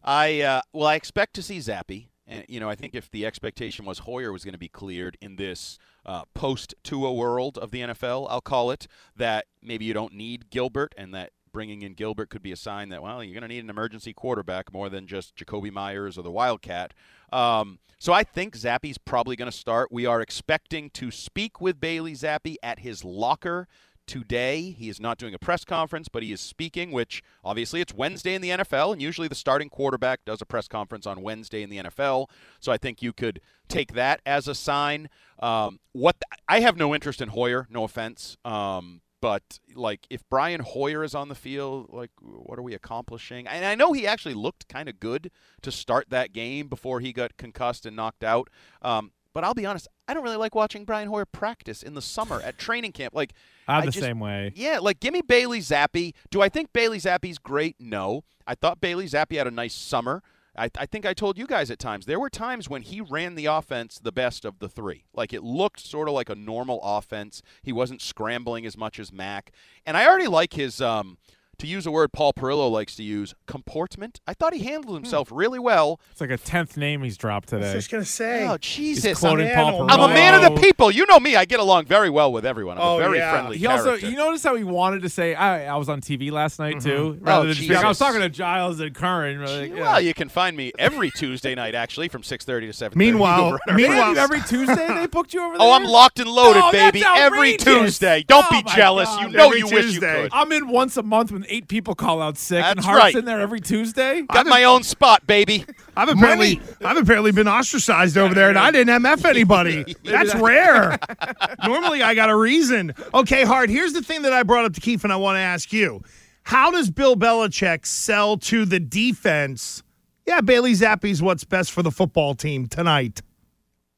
I 0.09 0.41
uh, 0.41 0.61
well, 0.73 0.87
I 0.87 0.95
expect 0.95 1.35
to 1.35 1.43
see 1.43 1.59
Zappe, 1.59 2.07
and 2.27 2.43
you 2.49 2.61
know, 2.61 2.71
I 2.71 2.75
think 2.75 2.95
if 2.95 3.11
the 3.11 3.27
expectation 3.27 3.85
was 3.85 4.01
Hoyer 4.01 4.33
was 4.33 4.43
going 4.43 4.55
to 4.55 4.59
be 4.59 4.69
cleared 4.69 5.19
in 5.21 5.37
this 5.37 5.79
uh, 6.07 6.23
post 6.35 6.75
Tua 6.83 7.13
world 7.13 7.59
of 7.59 7.73
the 7.73 7.81
NFL, 7.81 8.27
I'll 8.31 8.41
call 8.41 8.71
it 8.71 8.87
that 9.17 9.45
maybe 9.63 9.85
you 9.85 9.93
don't 9.93 10.15
need 10.15 10.49
Gilbert, 10.49 10.95
and 10.97 11.13
that 11.13 11.33
bringing 11.53 11.83
in 11.83 11.93
Gilbert 11.93 12.31
could 12.31 12.43
be 12.43 12.53
a 12.53 12.57
sign 12.57 12.89
that 12.89 13.03
well, 13.03 13.23
you're 13.23 13.35
going 13.35 13.43
to 13.43 13.55
need 13.55 13.63
an 13.63 13.69
emergency 13.69 14.15
quarterback 14.15 14.73
more 14.73 14.89
than 14.89 15.07
just 15.07 15.37
Jakobi 15.37 15.71
Meyers 15.71 16.17
or 16.17 16.23
the 16.23 16.31
Wildcat. 16.31 16.95
Um, 17.31 17.79
so 17.99 18.15
I 18.15 18.23
think 18.25 18.57
Zappe's 18.57 18.97
probably 18.97 19.37
going 19.37 19.51
to 19.51 19.57
start. 19.57 19.93
We 19.93 20.07
are 20.07 20.23
expecting 20.23 20.89
to 20.91 21.11
speak 21.11 21.61
with 21.61 21.81
Bailey 21.81 22.15
Zappe 22.15 22.55
at 22.63 22.79
his 22.79 23.05
locker 23.05 23.69
today. 24.09 24.75
He 24.77 24.89
is 24.89 24.99
not 24.99 25.19
doing 25.19 25.35
a 25.35 25.39
press 25.39 25.65
conference, 25.65 26.09
but 26.09 26.25
he 26.25 26.33
is 26.33 26.41
speaking, 26.41 26.91
which 26.91 27.23
obviously 27.45 27.81
it's 27.81 27.95
Wednesday 27.95 28.35
in 28.35 28.43
the 28.43 28.51
NFL, 28.51 28.93
and 28.93 29.01
usually 29.01 29.29
the 29.29 29.37
starting 29.37 29.69
quarterback 29.69 30.25
does 30.25 30.43
a 30.43 30.47
press 30.47 30.67
conference 30.67 31.07
on 31.07 31.23
Wednesday 31.23 31.63
in 31.63 31.71
the 31.71 31.77
NFL. 31.77 32.29
So 32.59 32.73
I 32.73 32.79
think 32.79 33.03
you 33.03 33.13
could 33.13 33.41
take 33.69 33.93
that 33.93 34.21
as 34.27 34.49
a 34.49 34.55
sign. 34.55 35.09
Um, 35.39 35.79
what 35.93 36.17
I 36.49 36.61
have 36.61 36.77
no 36.77 36.95
interest 36.95 37.21
in 37.21 37.29
Hoyer, 37.29 37.69
no 37.71 37.85
offense. 37.85 38.37
Um, 38.45 39.03
but 39.21 39.59
like 39.75 40.07
if 40.11 40.23
Brian 40.29 40.61
Hoyer 40.61 41.03
is 41.03 41.15
on 41.15 41.29
the 41.29 41.35
field, 41.35 41.89
like 41.91 42.11
what 42.21 42.59
are 42.59 42.63
we 42.63 42.75
accomplishing? 42.75 43.47
And 43.47 43.65
I 43.65 43.75
know 43.75 43.93
he 43.93 44.07
actually 44.07 44.35
looked 44.35 44.69
kind 44.69 44.89
of 44.89 45.01
good 45.01 45.31
to 45.63 45.73
start 45.73 46.11
that 46.11 46.33
game 46.33 46.69
before 46.69 47.01
he 47.01 47.13
got 47.13 47.37
concussed 47.37 47.85
and 47.85 47.97
knocked 47.97 48.25
out. 48.25 48.49
Um, 48.81 49.13
but 49.35 49.45
I'll 49.45 49.55
be 49.55 49.67
honest, 49.67 49.89
I 50.07 50.15
don't 50.15 50.23
really 50.25 50.37
like 50.37 50.55
watching 50.55 50.85
Brian 50.85 51.09
Hoyer 51.09 51.27
practice 51.27 51.83
in 51.83 51.95
the 51.95 52.03
summer 52.03 52.41
at 52.43 52.59
training 52.59 52.93
camp. 52.93 53.15
Like 53.15 53.33
I'm 53.67 53.83
I 53.83 53.87
the 53.87 53.93
just- 53.93 54.05
same 54.05 54.21
way. 54.21 54.53
yeah, 54.55 54.79
like 54.81 55.01
give 55.01 55.13
me 55.13 55.23
Bailey 55.23 55.61
Zappe. 55.61 56.15
Do 56.31 56.43
I 56.43 56.49
think 56.49 56.73
Bailey 56.73 56.99
Zappe's 56.99 57.39
great? 57.39 57.77
No. 57.79 58.25
I 58.47 58.55
thought 58.55 58.81
Bailey 58.81 59.07
Zappe 59.07 59.37
had 59.37 59.47
a 59.47 59.51
nice 59.51 59.75
summer. 59.75 60.23
I, 60.57 60.71
I 60.77 60.87
think 60.87 61.07
I 61.07 61.15
told 61.15 61.39
you 61.39 61.47
guys 61.47 61.71
at 61.71 61.79
times 61.79 62.07
there 62.07 62.19
were 62.19 62.31
times 62.31 62.69
when 62.69 62.83
he 62.83 63.01
ran 63.01 63.37
the 63.37 63.47
offense 63.47 64.01
the 64.03 64.11
best 64.11 64.45
of 64.45 64.59
the 64.59 64.69
three. 64.69 65.05
Like 65.15 65.33
it 65.33 65.45
looked 65.45 65.79
sort 65.81 66.09
of 66.09 66.15
like 66.15 66.29
a 66.31 66.35
normal 66.35 66.81
offense. 66.83 67.43
He 67.63 67.73
wasn't 67.73 68.03
scrambling 68.03 68.67
as 68.67 68.77
much 68.77 68.99
as 68.99 69.13
Mac. 69.13 69.53
And 69.87 69.97
I 69.97 70.07
already 70.09 70.27
like 70.27 70.55
his 70.55 70.81
um 70.81 71.19
to 71.59 71.67
use 71.67 71.87
a 71.87 71.91
word 71.91 72.13
Paul 72.13 72.33
Perillo 72.33 72.71
likes 72.71 72.95
to 72.97 73.03
use, 73.03 73.35
comportment. 73.47 74.21
I 74.27 74.35
thought 74.35 74.53
he 74.53 74.61
handled 74.61 74.97
hmm. 74.97 75.05
himself 75.05 75.29
really 75.31 75.59
well. 75.59 76.01
It's 76.11 76.21
like 76.21 76.31
a 76.31 76.39
tenth 76.39 76.77
name 76.77 77.03
he's 77.03 77.17
dropped 77.17 77.49
today. 77.49 77.71
I 77.71 77.75
was 77.75 77.85
Just 77.85 77.91
gonna 77.91 78.05
say. 78.05 78.47
Oh 78.47 78.57
Jesus. 78.59 79.19
quoting 79.19 79.49
I'm, 79.49 79.55
Paul 79.55 79.91
I'm 79.91 80.01
a 80.01 80.09
man 80.09 80.35
of 80.35 80.55
the 80.55 80.61
people. 80.61 80.91
You 80.91 81.07
know 81.07 81.21
me. 81.21 81.37
I 81.37 81.45
get 81.45 81.61
along 81.61 81.87
very 81.87 82.11
well 82.11 82.33
with 82.33 82.47
everyone. 82.47 82.79
I'm 82.79 82.85
Oh, 82.85 82.97
a 82.97 83.01
very 83.01 83.19
yeah. 83.19 83.33
friendly 83.33 83.59
He 83.59 83.67
also, 83.67 83.85
character. 83.85 84.09
you 84.09 84.17
notice 84.17 84.43
how 84.43 84.55
he 84.57 84.65
wanted 84.65 85.03
to 85.03 85.09
say, 85.09 85.35
I, 85.35 85.73
I 85.73 85.77
was 85.77 85.89
on 85.89 86.01
TV 86.01 86.31
last 86.31 86.59
night 86.59 86.77
mm-hmm. 86.77 86.89
too, 86.89 87.19
oh, 87.21 87.25
rather 87.25 87.41
Oh, 87.41 87.47
than 87.47 87.55
just 87.55 87.69
be 87.69 87.75
like, 87.75 87.85
I 87.85 87.89
was 87.89 87.99
talking 87.99 88.21
to 88.21 88.29
Giles 88.29 88.81
and 88.81 88.95
Curran. 88.95 89.45
Like, 89.45 89.71
yeah. 89.71 89.81
Well, 89.81 90.01
you 90.01 90.15
can 90.15 90.29
find 90.29 90.57
me 90.57 90.73
every 90.79 91.11
Tuesday 91.11 91.55
night, 91.55 91.75
actually, 91.75 92.09
from 92.09 92.23
6.30 92.23 92.67
to 92.67 92.73
seven. 92.73 92.99
Meanwhile- 92.99 93.45
over 93.45 93.57
at 93.57 93.71
our 93.71 93.77
meanwhile- 93.77 94.19
every 94.19 94.41
Tuesday 94.43 94.89
they 94.89 95.07
booked 95.07 95.35
you 95.35 95.43
over 95.43 95.59
there. 95.59 95.67
Oh, 95.67 95.73
I'm 95.73 95.85
locked 95.85 96.19
and 96.19 96.31
loaded, 96.31 96.63
Oh, 96.65 96.73
baby. 96.73 97.03
Every. 97.05 97.57
Tuesday. 97.59 98.25
Don't 98.27 98.47
Oh, 98.51 98.63
be 98.63 98.63
jealous. 98.75 99.09
God. 99.09 99.31
You 99.31 99.37
know 99.37 99.47
Every 99.47 99.59
you 99.59 99.67
wish 99.67 99.95
you 99.95 100.01
could. 100.01 100.31
I'm 100.33 100.53
in 100.53 100.69
once 100.69 100.97
a 100.97 101.03
month 101.03 101.33
when 101.33 101.45
eight 101.49 101.69
people 101.69 101.95
call 101.95 102.23
out 102.23 102.39
sick, 102.39 102.65
and 102.65 102.79
That's 102.79 102.87
Hart's 102.87 103.03
right. 103.03 103.15
in 103.15 103.25
there 103.25 103.41
every 103.41 103.61
Tuesday. 103.61 104.23
Got 104.23 104.47
my 104.47 104.65
own 104.65 104.83
spot, 104.83 105.27
baby. 105.27 105.65
I've 105.97 106.09
apparently 106.09 106.61
I've 106.85 106.97
apparently 106.97 107.33
been 107.33 107.49
ostracized 107.49 108.17
over 108.17 108.35
there, 108.35 108.49
and 108.49 108.59
I 108.59 108.71
didn't 108.71 109.03
MF 109.03 109.25
anybody. 109.25 109.97
That's 110.05 110.35
rare. 110.37 110.99
Normally, 111.65 112.03
I 112.03 112.15
got 112.15 112.31
a 112.31 112.37
reason. 112.37 112.95
Okay, 113.15 113.45
Hart. 113.45 113.71
Here's 113.71 113.93
the 113.93 114.03
thing 114.03 114.23
that 114.23 114.33
I 114.33 114.43
brought 114.43 114.65
up 114.65 114.75
to 114.75 114.81
Keefe, 114.81 115.05
and 115.05 115.13
I 115.13 115.17
want 115.17 115.37
to 115.37 115.41
ask 115.41 115.73
you: 115.73 116.03
How 116.45 116.71
does 116.71 116.91
Bill 116.91 117.17
Belichick 117.17 117.87
sell 117.87 118.37
to 118.39 118.65
the 118.65 118.81
defense? 118.81 119.83
Yeah, 120.27 120.41
Bailey 120.43 120.73
Zappe's 120.73 121.23
what's 121.23 121.45
best 121.45 121.73
for 121.73 121.83
the 121.83 121.91
football 121.91 122.35
team 122.35 122.67
tonight. 122.67 123.23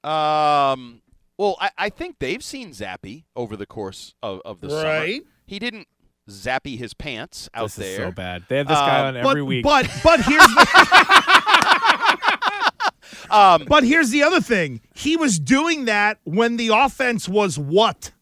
Um, 0.04 1.02
well, 1.36 1.56
I, 1.60 1.70
I 1.78 1.88
think 1.88 2.18
they've 2.18 2.42
seen 2.42 2.70
Zappe 2.70 3.24
over 3.34 3.56
the 3.56 3.66
course 3.66 4.14
of, 4.22 4.40
of 4.44 4.60
the 4.60 4.70
summer. 4.70 4.82
Right. 4.84 5.22
He 5.46 5.58
didn't 5.58 5.88
zappy 6.30 6.78
his 6.78 6.94
pants 6.94 7.48
out 7.54 7.70
there. 7.70 7.84
this 7.86 7.96
there. 7.96 8.06
is 8.06 8.10
so 8.10 8.12
bad. 8.12 8.44
They 8.48 8.58
have 8.58 8.68
this 8.68 8.78
guy 8.78 9.00
Um, 9.00 9.06
on 9.16 9.22
But 9.22 9.30
every 9.30 9.42
week. 9.42 9.62
but 9.64 9.88
but 10.02 10.20
here's 10.20 10.42
the 10.46 10.66
Um, 13.30 13.64
but 13.68 13.84
here's 13.84 14.10
the 14.10 14.22
other 14.24 14.40
thing. 14.40 14.80
He 14.94 15.16
was 15.16 15.38
doing 15.38 15.84
that 15.84 16.18
when 16.24 16.56
the 16.56 16.68
offense 16.68 17.28
was 17.28 17.58
what? 17.58 18.12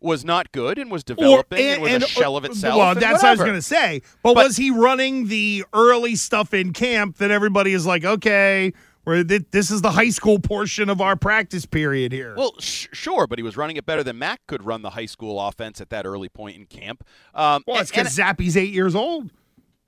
was 0.00 0.24
not 0.24 0.52
good 0.52 0.78
and 0.78 0.92
was 0.92 1.02
developing 1.02 1.58
and, 1.58 1.82
was 1.82 1.92
a 1.92 2.06
shell 2.06 2.36
of 2.36 2.44
itself. 2.44 2.78
Well, 2.78 2.92
and 2.92 3.00
that's 3.02 3.20
what 3.20 3.30
I 3.30 3.32
was 3.32 3.40
going 3.40 3.54
to 3.54 3.60
say. 3.60 4.00
But, 4.22 4.34
But- 4.34 4.46
was 4.46 4.56
he 4.56 4.70
running 4.70 5.26
the 5.26 5.64
early 5.72 6.14
stuff 6.14 6.54
in 6.54 6.72
camp 6.72 7.16
that 7.16 7.32
everybody 7.32 7.72
is 7.72 7.84
like, 7.84 8.04
okay, 8.04 8.72
we're, 9.08 9.24
th- 9.24 9.46
this 9.50 9.70
is 9.70 9.80
the 9.80 9.92
high 9.92 10.10
school 10.10 10.38
portion 10.38 10.90
of 10.90 11.00
our 11.00 11.16
practice 11.16 11.64
period 11.64 12.12
here? 12.12 12.34
Well, 12.36 12.52
sh- 12.58 12.88
sure, 12.92 13.26
but 13.26 13.38
he 13.38 13.42
was 13.42 13.56
running 13.56 13.76
it 13.76 13.86
better 13.86 14.02
than 14.02 14.18
Mac 14.18 14.46
could 14.46 14.62
run 14.64 14.82
the 14.82 14.90
high 14.90 15.06
school 15.06 15.40
offense 15.40 15.80
at 15.80 15.88
that 15.90 16.04
early 16.04 16.28
point 16.28 16.56
in 16.56 16.66
camp. 16.66 17.02
Um, 17.34 17.64
well 17.66 17.80
it's 17.80 17.90
because 17.90 18.14
Zappe's 18.14 18.56
eight 18.56 18.72
years 18.72 18.94
old. 18.94 19.30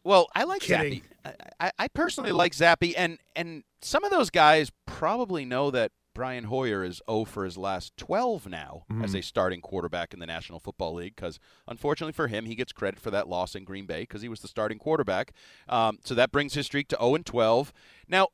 Well, 0.05 0.29
I 0.35 0.45
like 0.45 0.63
Kidding. 0.63 1.03
Zappe. 1.27 1.35
I, 1.61 1.71
I, 1.79 1.89
personally 1.89 2.33
like 2.33 2.53
Zappe, 2.53 2.95
and 2.97 3.19
and 3.37 3.63
some 3.83 4.05
of 4.05 4.11
those 4.11 4.31
guys 4.31 4.73
probably 4.87 5.45
know 5.45 5.71
that 5.71 5.93
Brian 6.15 6.45
Hoyer 6.45 6.83
is 6.83 7.03
0 7.09 7.25
for 7.25 7.45
his 7.45 7.57
last 7.57 7.97
12 7.97 8.49
now 8.49 8.85
as 9.03 9.15
a 9.15 9.21
starting 9.21 9.61
quarterback 9.61 10.13
in 10.13 10.21
the 10.21 10.27
National 10.27 10.59
Football 10.59 10.95
League. 10.95 11.15
Because 11.15 11.39
unfortunately 11.69 12.13
for 12.13 12.27
him, 12.27 12.47
he 12.47 12.55
gets 12.55 12.73
credit 12.73 12.99
for 12.99 13.11
that 13.11 13.29
loss 13.29 13.55
in 13.55 13.65
Green 13.65 13.87
Bay 13.87 14.01
because 14.01 14.23
he 14.23 14.29
was 14.29 14.41
the 14.41 14.49
starting 14.49 14.79
quarterback. 14.79 15.33
Um, 15.69 15.99
so 16.05 16.15
that 16.15 16.33
brings 16.33 16.55
his 16.55 16.67
streak 16.67 16.89
to 16.89 16.97
0 16.97 17.17
and 17.17 17.27
12. 17.27 17.73
Now, 18.09 18.29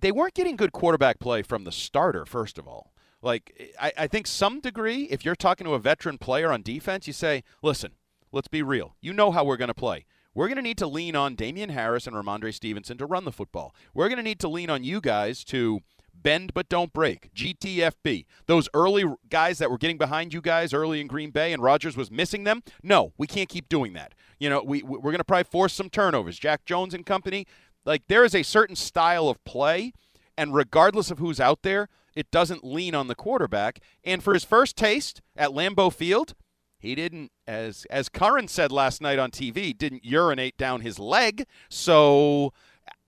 they 0.00 0.12
weren't 0.12 0.34
getting 0.34 0.56
good 0.56 0.72
quarterback 0.72 1.18
play 1.18 1.42
from 1.42 1.64
the 1.64 1.72
starter. 1.72 2.24
First 2.24 2.58
of 2.58 2.66
all, 2.66 2.92
like 3.22 3.74
I, 3.80 3.92
I 3.96 4.06
think 4.06 4.26
some 4.26 4.60
degree, 4.60 5.04
if 5.04 5.24
you're 5.24 5.34
talking 5.36 5.66
to 5.66 5.74
a 5.74 5.78
veteran 5.78 6.18
player 6.18 6.52
on 6.52 6.62
defense, 6.62 7.06
you 7.06 7.12
say, 7.12 7.42
listen, 7.62 7.92
let's 8.32 8.48
be 8.48 8.62
real. 8.62 8.96
You 9.00 9.12
know 9.12 9.32
how 9.32 9.44
we're 9.44 9.56
going 9.56 9.68
to 9.68 9.74
play. 9.74 10.06
We're 10.34 10.46
going 10.46 10.56
to 10.56 10.62
need 10.62 10.78
to 10.78 10.86
lean 10.86 11.16
on 11.16 11.34
Damien 11.34 11.70
Harris 11.70 12.06
and 12.06 12.14
Rhamondre 12.14 12.54
Stevenson 12.54 12.96
to 12.98 13.06
run 13.06 13.24
the 13.24 13.32
football. 13.32 13.74
We're 13.92 14.08
going 14.08 14.18
to 14.18 14.22
need 14.22 14.38
to 14.40 14.48
lean 14.48 14.70
on 14.70 14.84
you 14.84 15.00
guys 15.00 15.42
to 15.44 15.80
bend 16.14 16.52
but 16.54 16.68
don't 16.68 16.92
break. 16.92 17.32
GTFB. 17.34 18.24
Those 18.46 18.68
early 18.74 19.04
guys 19.30 19.58
that 19.58 19.70
were 19.70 19.78
getting 19.78 19.98
behind 19.98 20.32
you 20.32 20.40
guys 20.40 20.72
early 20.72 21.00
in 21.00 21.06
Green 21.06 21.30
Bay 21.30 21.52
and 21.52 21.62
Rodgers 21.62 21.96
was 21.96 22.10
missing 22.10 22.44
them. 22.44 22.62
No, 22.82 23.12
we 23.16 23.26
can't 23.26 23.48
keep 23.48 23.68
doing 23.68 23.92
that. 23.94 24.14
You 24.38 24.48
know, 24.50 24.62
we 24.62 24.82
we're 24.82 25.00
going 25.00 25.18
to 25.18 25.24
probably 25.24 25.44
force 25.44 25.72
some 25.72 25.90
turnovers. 25.90 26.38
Jack 26.38 26.64
Jones 26.64 26.94
and 26.94 27.04
company. 27.04 27.46
Like 27.88 28.06
there 28.06 28.22
is 28.22 28.34
a 28.34 28.42
certain 28.42 28.76
style 28.76 29.30
of 29.30 29.42
play 29.44 29.94
and 30.36 30.54
regardless 30.54 31.10
of 31.10 31.18
who's 31.18 31.40
out 31.40 31.62
there, 31.62 31.88
It 32.14 32.32
doesn't 32.32 32.64
lean 32.64 32.96
on 32.96 33.06
the 33.06 33.14
quarterback. 33.14 33.78
And 34.02 34.24
for 34.24 34.34
his 34.34 34.42
first 34.42 34.76
taste 34.76 35.22
at 35.36 35.50
Lambeau 35.50 35.92
Field, 35.92 36.34
he 36.76 36.96
didn't, 36.96 37.30
as 37.46 37.86
as 37.90 38.08
Curran 38.08 38.48
said 38.48 38.72
last 38.72 39.00
night 39.00 39.20
on 39.20 39.30
TV, 39.30 39.76
didn't 39.76 40.04
urinate 40.04 40.56
down 40.56 40.80
his 40.80 40.98
leg. 40.98 41.46
So 41.68 42.52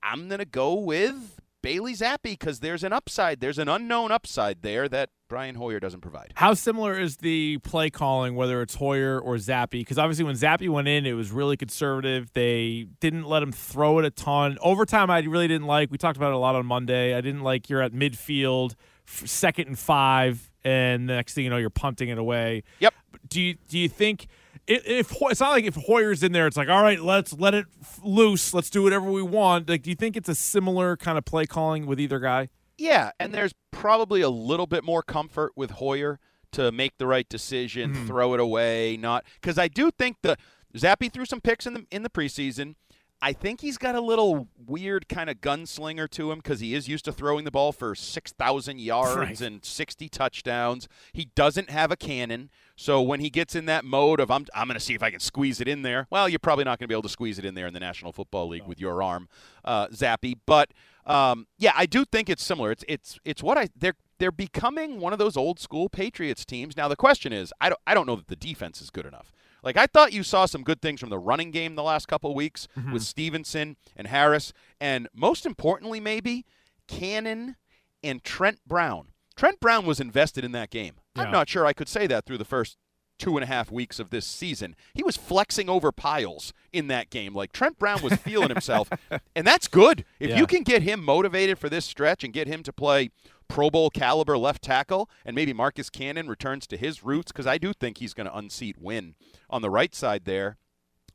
I'm 0.00 0.28
gonna 0.28 0.44
go 0.44 0.74
with 0.74 1.39
Bailey 1.62 1.94
Zappe 1.94 2.22
because 2.22 2.60
there's 2.60 2.84
an 2.84 2.92
upside. 2.92 3.40
There's 3.40 3.58
an 3.58 3.68
unknown 3.68 4.10
upside 4.10 4.62
there 4.62 4.88
that 4.88 5.10
Brian 5.28 5.54
Hoyer 5.54 5.78
doesn't 5.78 6.00
provide. 6.00 6.32
How 6.36 6.54
similar 6.54 6.98
is 6.98 7.18
the 7.18 7.58
play 7.58 7.90
calling, 7.90 8.34
whether 8.34 8.62
it's 8.62 8.76
Hoyer 8.76 9.18
or 9.18 9.36
Zappe? 9.36 9.70
Because 9.70 9.98
obviously, 9.98 10.24
when 10.24 10.34
Zappe 10.34 10.68
went 10.68 10.88
in, 10.88 11.06
it 11.06 11.12
was 11.12 11.30
really 11.30 11.56
conservative. 11.56 12.32
They 12.32 12.86
didn't 13.00 13.24
let 13.24 13.42
him 13.42 13.52
throw 13.52 13.98
it 13.98 14.04
a 14.04 14.10
ton. 14.10 14.58
Overtime, 14.60 15.10
I 15.10 15.20
really 15.20 15.48
didn't 15.48 15.66
like. 15.66 15.90
We 15.90 15.98
talked 15.98 16.16
about 16.16 16.30
it 16.30 16.34
a 16.34 16.38
lot 16.38 16.54
on 16.54 16.66
Monday. 16.66 17.14
I 17.14 17.20
didn't 17.20 17.42
like 17.42 17.68
you're 17.68 17.82
at 17.82 17.92
midfield, 17.92 18.74
second 19.06 19.68
and 19.68 19.78
five, 19.78 20.50
and 20.64 21.08
the 21.08 21.14
next 21.14 21.34
thing 21.34 21.44
you 21.44 21.50
know, 21.50 21.58
you're 21.58 21.70
punting 21.70 22.08
it 22.08 22.18
away. 22.18 22.64
Yep. 22.80 22.94
Do 23.28 23.40
you 23.40 23.54
do 23.68 23.78
you 23.78 23.88
think? 23.88 24.26
If, 24.66 25.12
it's 25.20 25.40
not 25.40 25.50
like 25.50 25.64
if 25.64 25.74
Hoyer's 25.74 26.22
in 26.22 26.32
there, 26.32 26.46
it's 26.46 26.56
like 26.56 26.68
all 26.68 26.82
right, 26.82 27.00
let's 27.00 27.32
let 27.32 27.54
it 27.54 27.66
loose, 28.02 28.54
let's 28.54 28.70
do 28.70 28.82
whatever 28.82 29.10
we 29.10 29.22
want. 29.22 29.68
Like, 29.68 29.82
do 29.82 29.90
you 29.90 29.96
think 29.96 30.16
it's 30.16 30.28
a 30.28 30.34
similar 30.34 30.96
kind 30.96 31.18
of 31.18 31.24
play 31.24 31.46
calling 31.46 31.86
with 31.86 31.98
either 31.98 32.18
guy? 32.18 32.48
Yeah, 32.78 33.10
and 33.18 33.34
there's 33.34 33.52
probably 33.70 34.20
a 34.20 34.30
little 34.30 34.66
bit 34.66 34.84
more 34.84 35.02
comfort 35.02 35.52
with 35.56 35.72
Hoyer 35.72 36.18
to 36.52 36.72
make 36.72 36.98
the 36.98 37.06
right 37.06 37.28
decision, 37.28 37.92
mm-hmm. 37.92 38.06
throw 38.06 38.34
it 38.34 38.40
away, 38.40 38.96
not 38.96 39.24
because 39.40 39.58
I 39.58 39.68
do 39.68 39.90
think 39.90 40.16
the 40.22 40.36
Zappe 40.76 41.12
threw 41.12 41.24
some 41.24 41.40
picks 41.40 41.66
in 41.66 41.74
the 41.74 41.86
in 41.90 42.02
the 42.02 42.10
preseason. 42.10 42.74
I 43.22 43.34
think 43.34 43.60
he's 43.60 43.76
got 43.76 43.94
a 43.94 44.00
little 44.00 44.48
weird 44.66 45.08
kind 45.08 45.28
of 45.28 45.42
gunslinger 45.42 46.08
to 46.10 46.32
him 46.32 46.38
because 46.38 46.60
he 46.60 46.74
is 46.74 46.88
used 46.88 47.04
to 47.04 47.12
throwing 47.12 47.44
the 47.44 47.50
ball 47.50 47.70
for 47.70 47.94
6,000 47.94 48.80
yards 48.80 49.16
right. 49.16 49.40
and 49.40 49.62
60 49.62 50.08
touchdowns. 50.08 50.88
He 51.12 51.26
doesn't 51.34 51.68
have 51.68 51.90
a 51.90 51.96
cannon. 51.96 52.48
So 52.76 53.02
when 53.02 53.20
he 53.20 53.28
gets 53.28 53.54
in 53.54 53.66
that 53.66 53.84
mode 53.84 54.20
of, 54.20 54.30
I'm, 54.30 54.46
I'm 54.54 54.66
going 54.68 54.78
to 54.78 54.84
see 54.84 54.94
if 54.94 55.02
I 55.02 55.10
can 55.10 55.20
squeeze 55.20 55.60
it 55.60 55.68
in 55.68 55.82
there, 55.82 56.06
well, 56.08 56.30
you're 56.30 56.38
probably 56.38 56.64
not 56.64 56.78
going 56.78 56.84
to 56.84 56.88
be 56.88 56.94
able 56.94 57.02
to 57.02 57.10
squeeze 57.10 57.38
it 57.38 57.44
in 57.44 57.54
there 57.54 57.66
in 57.66 57.74
the 57.74 57.80
National 57.80 58.12
Football 58.12 58.48
League 58.48 58.66
with 58.66 58.80
your 58.80 59.02
arm, 59.02 59.28
uh, 59.66 59.88
Zappe. 59.88 60.34
But 60.46 60.72
um, 61.04 61.46
yeah, 61.58 61.72
I 61.76 61.84
do 61.84 62.06
think 62.06 62.30
it's 62.30 62.42
similar. 62.42 62.70
It's, 62.70 62.84
it's, 62.88 63.18
it's 63.24 63.42
what 63.42 63.58
I, 63.58 63.68
they're, 63.76 63.96
they're 64.18 64.32
becoming 64.32 64.98
one 64.98 65.12
of 65.12 65.18
those 65.18 65.36
old 65.36 65.60
school 65.60 65.90
Patriots 65.90 66.46
teams. 66.46 66.74
Now, 66.74 66.88
the 66.88 66.96
question 66.96 67.34
is, 67.34 67.52
I 67.60 67.68
don't, 67.68 67.80
I 67.86 67.92
don't 67.92 68.06
know 68.06 68.16
that 68.16 68.28
the 68.28 68.36
defense 68.36 68.80
is 68.80 68.88
good 68.88 69.04
enough. 69.04 69.30
Like 69.62 69.76
I 69.76 69.86
thought 69.86 70.12
you 70.12 70.22
saw 70.22 70.46
some 70.46 70.62
good 70.62 70.80
things 70.80 71.00
from 71.00 71.10
the 71.10 71.18
running 71.18 71.50
game 71.50 71.74
the 71.74 71.82
last 71.82 72.08
couple 72.08 72.34
weeks 72.34 72.68
mm-hmm. 72.78 72.92
with 72.92 73.02
Stevenson 73.02 73.76
and 73.96 74.08
Harris, 74.08 74.52
and 74.80 75.08
most 75.14 75.46
importantly, 75.46 76.00
maybe 76.00 76.44
Cannon 76.86 77.56
and 78.02 78.22
Trent 78.24 78.60
Brown. 78.66 79.08
Trent 79.36 79.60
Brown 79.60 79.86
was 79.86 80.00
invested 80.00 80.44
in 80.44 80.52
that 80.52 80.70
game. 80.70 80.94
Yeah. 81.16 81.22
I'm 81.22 81.32
not 81.32 81.48
sure 81.48 81.66
I 81.66 81.72
could 81.72 81.88
say 81.88 82.06
that 82.06 82.26
through 82.26 82.38
the 82.38 82.44
first 82.44 82.76
two 83.20 83.36
and 83.36 83.44
a 83.44 83.46
half 83.46 83.70
weeks 83.70 84.00
of 84.00 84.10
this 84.10 84.26
season. 84.26 84.74
He 84.94 85.02
was 85.02 85.16
flexing 85.16 85.68
over 85.68 85.92
piles 85.92 86.52
in 86.72 86.88
that 86.88 87.10
game. 87.10 87.34
Like 87.34 87.52
Trent 87.52 87.78
Brown 87.78 88.02
was 88.02 88.14
feeling 88.14 88.48
himself, 88.48 88.90
and 89.36 89.46
that's 89.46 89.68
good. 89.68 90.04
If 90.18 90.30
yeah. 90.30 90.38
you 90.38 90.46
can 90.46 90.62
get 90.62 90.82
him 90.82 91.04
motivated 91.04 91.58
for 91.58 91.68
this 91.68 91.84
stretch 91.84 92.24
and 92.24 92.32
get 92.32 92.48
him 92.48 92.62
to 92.64 92.72
play 92.72 93.10
Pro 93.50 93.68
Bowl 93.68 93.90
caliber 93.90 94.38
left 94.38 94.62
tackle, 94.62 95.10
and 95.24 95.34
maybe 95.34 95.52
Marcus 95.52 95.90
Cannon 95.90 96.28
returns 96.28 96.66
to 96.68 96.76
his 96.76 97.02
roots 97.02 97.32
because 97.32 97.46
I 97.46 97.58
do 97.58 97.72
think 97.72 97.98
he's 97.98 98.14
going 98.14 98.28
to 98.28 98.36
unseat 98.36 98.78
Wynn 98.78 99.16
on 99.50 99.60
the 99.60 99.70
right 99.70 99.94
side 99.94 100.24
there. 100.24 100.56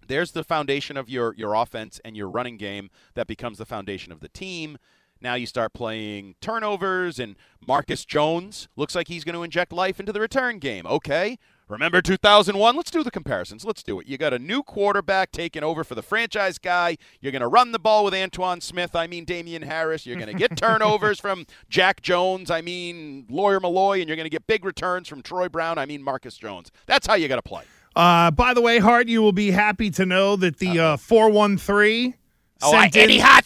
There's 0.07 0.33
the 0.33 0.43
foundation 0.43 0.97
of 0.97 1.09
your 1.09 1.33
your 1.35 1.53
offense 1.53 1.99
and 2.03 2.15
your 2.15 2.29
running 2.29 2.57
game 2.57 2.89
that 3.15 3.25
becomes 3.25 3.57
the 3.57 3.65
foundation 3.65 4.11
of 4.11 4.19
the 4.19 4.27
team. 4.27 4.77
Now 5.21 5.35
you 5.35 5.45
start 5.45 5.73
playing 5.73 6.35
turnovers, 6.41 7.19
and 7.19 7.37
Marcus 7.65 8.03
Jones 8.03 8.67
looks 8.75 8.95
like 8.95 9.07
he's 9.07 9.23
going 9.23 9.35
to 9.35 9.43
inject 9.43 9.71
life 9.71 9.99
into 9.99 10.11
the 10.11 10.19
return 10.19 10.59
game. 10.59 10.85
Okay, 10.85 11.39
Remember 11.67 11.99
2001? 11.99 12.75
Let's 12.75 12.91
do 12.91 13.03
the 13.03 13.09
comparisons. 13.09 13.65
Let's 13.65 13.81
do 13.81 13.99
it. 13.99 14.07
You 14.07 14.19
got 14.19 14.33
a 14.33 14.39
new 14.39 14.61
quarterback 14.61 15.31
taking 15.31 15.63
over 15.63 15.83
for 15.83 15.95
the 15.95 16.03
franchise 16.03 16.59
guy. 16.59 16.97
You're 17.21 17.31
going 17.31 17.41
to 17.41 17.47
run 17.47 17.71
the 17.71 17.79
ball 17.79 18.05
with 18.05 18.13
Antowain 18.13 18.61
Smith. 18.61 18.95
I 18.95 19.07
mean 19.07 19.25
Damien 19.25 19.63
Harris. 19.63 20.05
You're 20.05 20.17
going 20.17 20.27
to 20.27 20.35
get 20.35 20.55
turnovers 20.57 21.19
from 21.19 21.47
Jack 21.67 22.03
Jones. 22.03 22.51
I 22.51 22.61
mean 22.61 23.25
Lawyer 23.29 23.59
Milloy. 23.59 23.99
And 23.99 24.07
you're 24.07 24.15
going 24.15 24.27
to 24.27 24.29
get 24.29 24.45
big 24.45 24.63
returns 24.63 25.07
from 25.07 25.23
Troy 25.23 25.49
Brown. 25.49 25.79
I 25.79 25.87
mean 25.87 26.03
Marcus 26.03 26.37
Jones. 26.37 26.71
That's 26.85 27.07
how 27.07 27.15
you 27.15 27.27
got 27.27 27.37
to 27.37 27.41
play. 27.41 27.63
Uh, 27.95 28.29
by 28.29 28.53
the 28.53 28.61
way, 28.61 28.77
Hart, 28.77 29.07
you 29.07 29.23
will 29.23 29.31
be 29.31 29.51
happy 29.51 29.89
to 29.91 30.05
know 30.05 30.35
that 30.35 30.59
the 30.59 30.77
uh, 30.79 30.97
413 30.97 32.13
Oh, 32.61 32.73
I, 32.73 32.89
Andy 32.95 33.19
Hart 33.19 33.45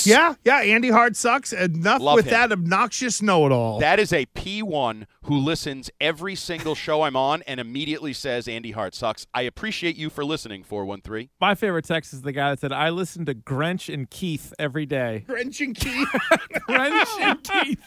sucks. 0.00 0.38
Yeah, 0.44 0.62
yeah. 0.62 0.74
Andy 0.74 0.90
Hart 0.90 1.16
sucks. 1.16 1.52
Enough 1.52 2.00
Love 2.00 2.16
with 2.16 2.26
him. 2.26 2.32
that 2.32 2.52
obnoxious 2.52 3.22
know-it-all. 3.22 3.80
That 3.80 3.98
is 3.98 4.12
a 4.12 4.26
P1 4.26 5.06
who 5.24 5.36
listens 5.36 5.90
every 6.00 6.34
single 6.34 6.74
show 6.74 7.02
I'm 7.02 7.16
on 7.16 7.42
and 7.42 7.60
immediately 7.60 8.12
says 8.12 8.48
Andy 8.48 8.72
Hart 8.72 8.94
sucks. 8.94 9.26
I 9.34 9.42
appreciate 9.42 9.96
you 9.96 10.10
for 10.10 10.24
listening. 10.24 10.64
Four 10.64 10.84
one 10.84 11.00
three. 11.00 11.30
My 11.40 11.54
favorite 11.54 11.84
text 11.84 12.12
is 12.12 12.22
the 12.22 12.32
guy 12.32 12.50
that 12.50 12.60
said, 12.60 12.72
"I 12.72 12.90
listen 12.90 13.24
to 13.26 13.34
Grench 13.34 13.88
and 13.88 14.08
Keith 14.08 14.52
every 14.58 14.86
day." 14.86 15.24
Grench 15.26 15.60
and 15.60 15.74
Keith. 15.74 16.08
Grench 16.66 17.08
and 17.20 17.42
Keith. 17.42 17.78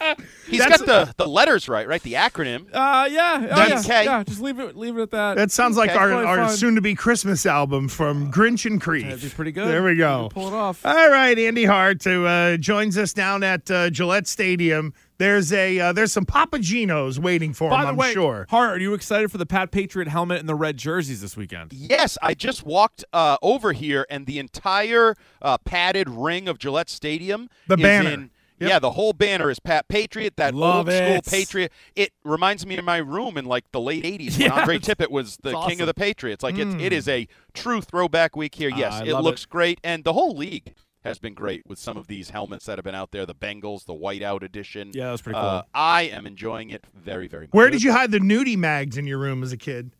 He's 0.46 0.58
That's 0.60 0.82
got 0.82 0.86
the, 0.86 1.24
the 1.24 1.28
letters 1.28 1.68
right, 1.68 1.86
right? 1.88 2.02
The 2.02 2.14
acronym. 2.14 2.66
Uh, 2.72 3.08
yeah. 3.10 3.48
Oh, 3.50 3.66
yeah. 3.66 3.82
K. 3.82 4.04
Yeah. 4.04 4.22
Just 4.24 4.40
leave 4.40 4.58
it. 4.58 4.76
Leave 4.76 4.96
it 4.98 5.02
at 5.02 5.10
that. 5.10 5.36
That 5.36 5.50
sounds 5.50 5.76
like 5.76 5.90
our, 5.94 6.12
our 6.12 6.48
soon-to-be 6.48 6.94
Christmas 6.94 7.46
album 7.46 7.88
from 7.88 8.30
Grinch 8.30 8.66
and 8.66 8.82
Keith. 8.82 9.04
That'd 9.04 9.22
be 9.22 9.28
pretty 9.28 9.52
good. 9.52 9.68
There 9.68 9.82
we 9.82 9.96
go 9.96 10.28
pull 10.34 10.48
it 10.48 10.54
off. 10.54 10.84
All 10.84 11.10
right, 11.10 11.38
Andy 11.38 11.64
Hart 11.64 12.03
who 12.04 12.26
uh, 12.26 12.56
joins 12.56 12.96
us 12.96 13.12
down 13.12 13.42
at 13.42 13.70
uh, 13.70 13.90
Gillette 13.90 14.26
Stadium. 14.26 14.94
There's 15.18 15.52
a 15.52 15.78
uh, 15.78 15.92
there's 15.92 16.12
some 16.12 16.26
Papa 16.26 16.58
Gino's 16.58 17.18
waiting 17.20 17.52
for 17.52 17.70
By 17.70 17.82
him. 17.82 17.88
I'm 17.88 17.96
way, 17.96 18.12
sure. 18.12 18.46
Hart, 18.50 18.78
are 18.78 18.80
you 18.80 18.94
excited 18.94 19.30
for 19.30 19.38
the 19.38 19.46
Pat 19.46 19.70
Patriot 19.70 20.08
helmet 20.08 20.40
and 20.40 20.48
the 20.48 20.54
red 20.54 20.76
jerseys 20.76 21.20
this 21.20 21.36
weekend? 21.36 21.72
Yes, 21.72 22.18
I 22.22 22.34
just 22.34 22.64
walked 22.64 23.04
uh, 23.12 23.36
over 23.42 23.72
here, 23.72 24.06
and 24.10 24.26
the 24.26 24.38
entire 24.38 25.16
uh, 25.40 25.58
padded 25.58 26.08
ring 26.08 26.48
of 26.48 26.58
Gillette 26.58 26.90
Stadium. 26.90 27.48
The 27.68 27.76
banner. 27.76 28.10
In, 28.10 28.30
Yep. 28.60 28.70
Yeah, 28.70 28.78
the 28.78 28.92
whole 28.92 29.12
banner 29.12 29.50
is 29.50 29.58
Pat 29.58 29.88
Patriot, 29.88 30.36
that 30.36 30.54
Love 30.54 30.88
old 30.88 30.96
school 30.96 31.20
Patriot. 31.22 31.72
It 31.96 32.12
reminds 32.22 32.64
me 32.64 32.76
of 32.78 32.84
my 32.84 32.98
room 32.98 33.36
in 33.36 33.46
like 33.46 33.64
the 33.72 33.80
late 33.80 34.04
'80s 34.04 34.38
when 34.38 34.52
Andre 34.52 34.78
Tippett 34.78 35.10
was 35.10 35.38
the 35.42 35.54
awesome. 35.54 35.70
king 35.70 35.80
of 35.80 35.88
the 35.88 35.94
Patriots. 35.94 36.44
Like 36.44 36.54
mm. 36.54 36.74
it, 36.76 36.80
it 36.80 36.92
is 36.92 37.08
a 37.08 37.26
true 37.52 37.80
throwback 37.80 38.36
week 38.36 38.54
here. 38.54 38.70
Yes, 38.70 39.00
uh, 39.00 39.04
it 39.06 39.14
looks 39.14 39.42
it. 39.42 39.50
great, 39.50 39.80
and 39.82 40.04
the 40.04 40.12
whole 40.12 40.36
league 40.36 40.72
has 41.04 41.18
been 41.18 41.34
great 41.34 41.62
with 41.66 41.78
some 41.78 41.96
of 41.96 42.06
these 42.06 42.30
helmets 42.30 42.66
that 42.66 42.78
have 42.78 42.84
been 42.84 42.94
out 42.94 43.10
there. 43.10 43.26
The 43.26 43.34
Bengals, 43.34 43.84
the 43.84 43.94
whiteout 43.94 44.42
edition. 44.42 44.90
Yeah, 44.94 45.10
that's 45.10 45.22
pretty 45.22 45.38
cool. 45.38 45.48
Uh, 45.48 45.62
I 45.74 46.02
am 46.02 46.26
enjoying 46.26 46.70
it 46.70 46.84
very, 46.94 47.28
very 47.28 47.44
much. 47.44 47.52
Where 47.52 47.70
did 47.70 47.82
you 47.82 47.92
hide 47.92 48.10
the 48.10 48.18
nudie 48.18 48.56
mags 48.56 48.96
in 48.96 49.06
your 49.06 49.18
room 49.18 49.42
as 49.42 49.52
a 49.52 49.56
kid? 49.56 49.92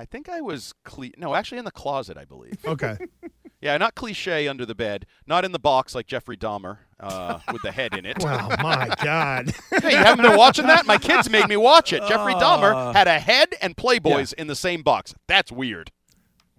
I 0.00 0.04
think 0.04 0.28
I 0.28 0.40
was 0.40 0.74
cle- 0.84 1.10
no, 1.16 1.34
actually 1.34 1.58
in 1.58 1.64
the 1.64 1.70
closet, 1.70 2.16
I 2.16 2.24
believe. 2.24 2.58
Okay. 2.66 2.98
yeah, 3.60 3.76
not 3.78 3.94
cliche 3.94 4.46
under 4.46 4.66
the 4.66 4.74
bed, 4.74 5.06
not 5.26 5.44
in 5.44 5.52
the 5.52 5.58
box 5.58 5.94
like 5.94 6.06
Jeffrey 6.06 6.36
Dahmer 6.36 6.78
uh, 7.00 7.40
with 7.52 7.62
the 7.62 7.72
head 7.72 7.94
in 7.94 8.04
it. 8.04 8.18
Wow, 8.22 8.48
my 8.60 8.90
God! 9.02 9.54
hey, 9.70 9.92
you 9.92 9.96
haven't 9.96 10.24
been 10.24 10.36
watching 10.36 10.66
that? 10.66 10.86
My 10.86 10.98
kids 10.98 11.30
made 11.30 11.48
me 11.48 11.56
watch 11.56 11.92
it. 11.92 12.02
Jeffrey 12.08 12.34
Dahmer 12.34 12.74
uh. 12.74 12.92
had 12.92 13.08
a 13.08 13.18
head 13.18 13.54
and 13.62 13.76
Playboys 13.76 14.34
yeah. 14.36 14.42
in 14.42 14.46
the 14.48 14.56
same 14.56 14.82
box. 14.82 15.14
That's 15.28 15.50
weird. 15.50 15.90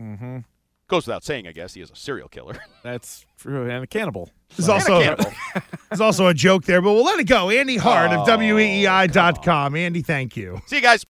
Mm-hmm. 0.01 0.39
Goes 0.89 1.05
without 1.05 1.23
saying, 1.23 1.47
I 1.47 1.51
guess 1.51 1.75
he 1.75 1.81
is 1.81 1.91
a 1.91 1.95
serial 1.95 2.27
killer. 2.27 2.57
That's 2.83 3.25
true, 3.37 3.69
and 3.69 3.83
a 3.83 3.87
cannibal. 3.87 4.29
There's 4.57 4.67
also 4.67 5.15
there's 5.89 6.01
also 6.01 6.27
a 6.27 6.33
joke 6.33 6.65
there, 6.65 6.81
but 6.81 6.93
we'll 6.93 7.05
let 7.05 7.19
it 7.19 7.25
go. 7.25 7.49
Andy 7.49 7.77
Hart 7.77 8.11
oh. 8.11 8.21
of 8.21 8.27
weei.com. 8.27 9.75
Andy, 9.75 10.01
thank 10.01 10.35
you. 10.35 10.61
See 10.65 10.77
you 10.77 10.81
guys. 10.81 11.05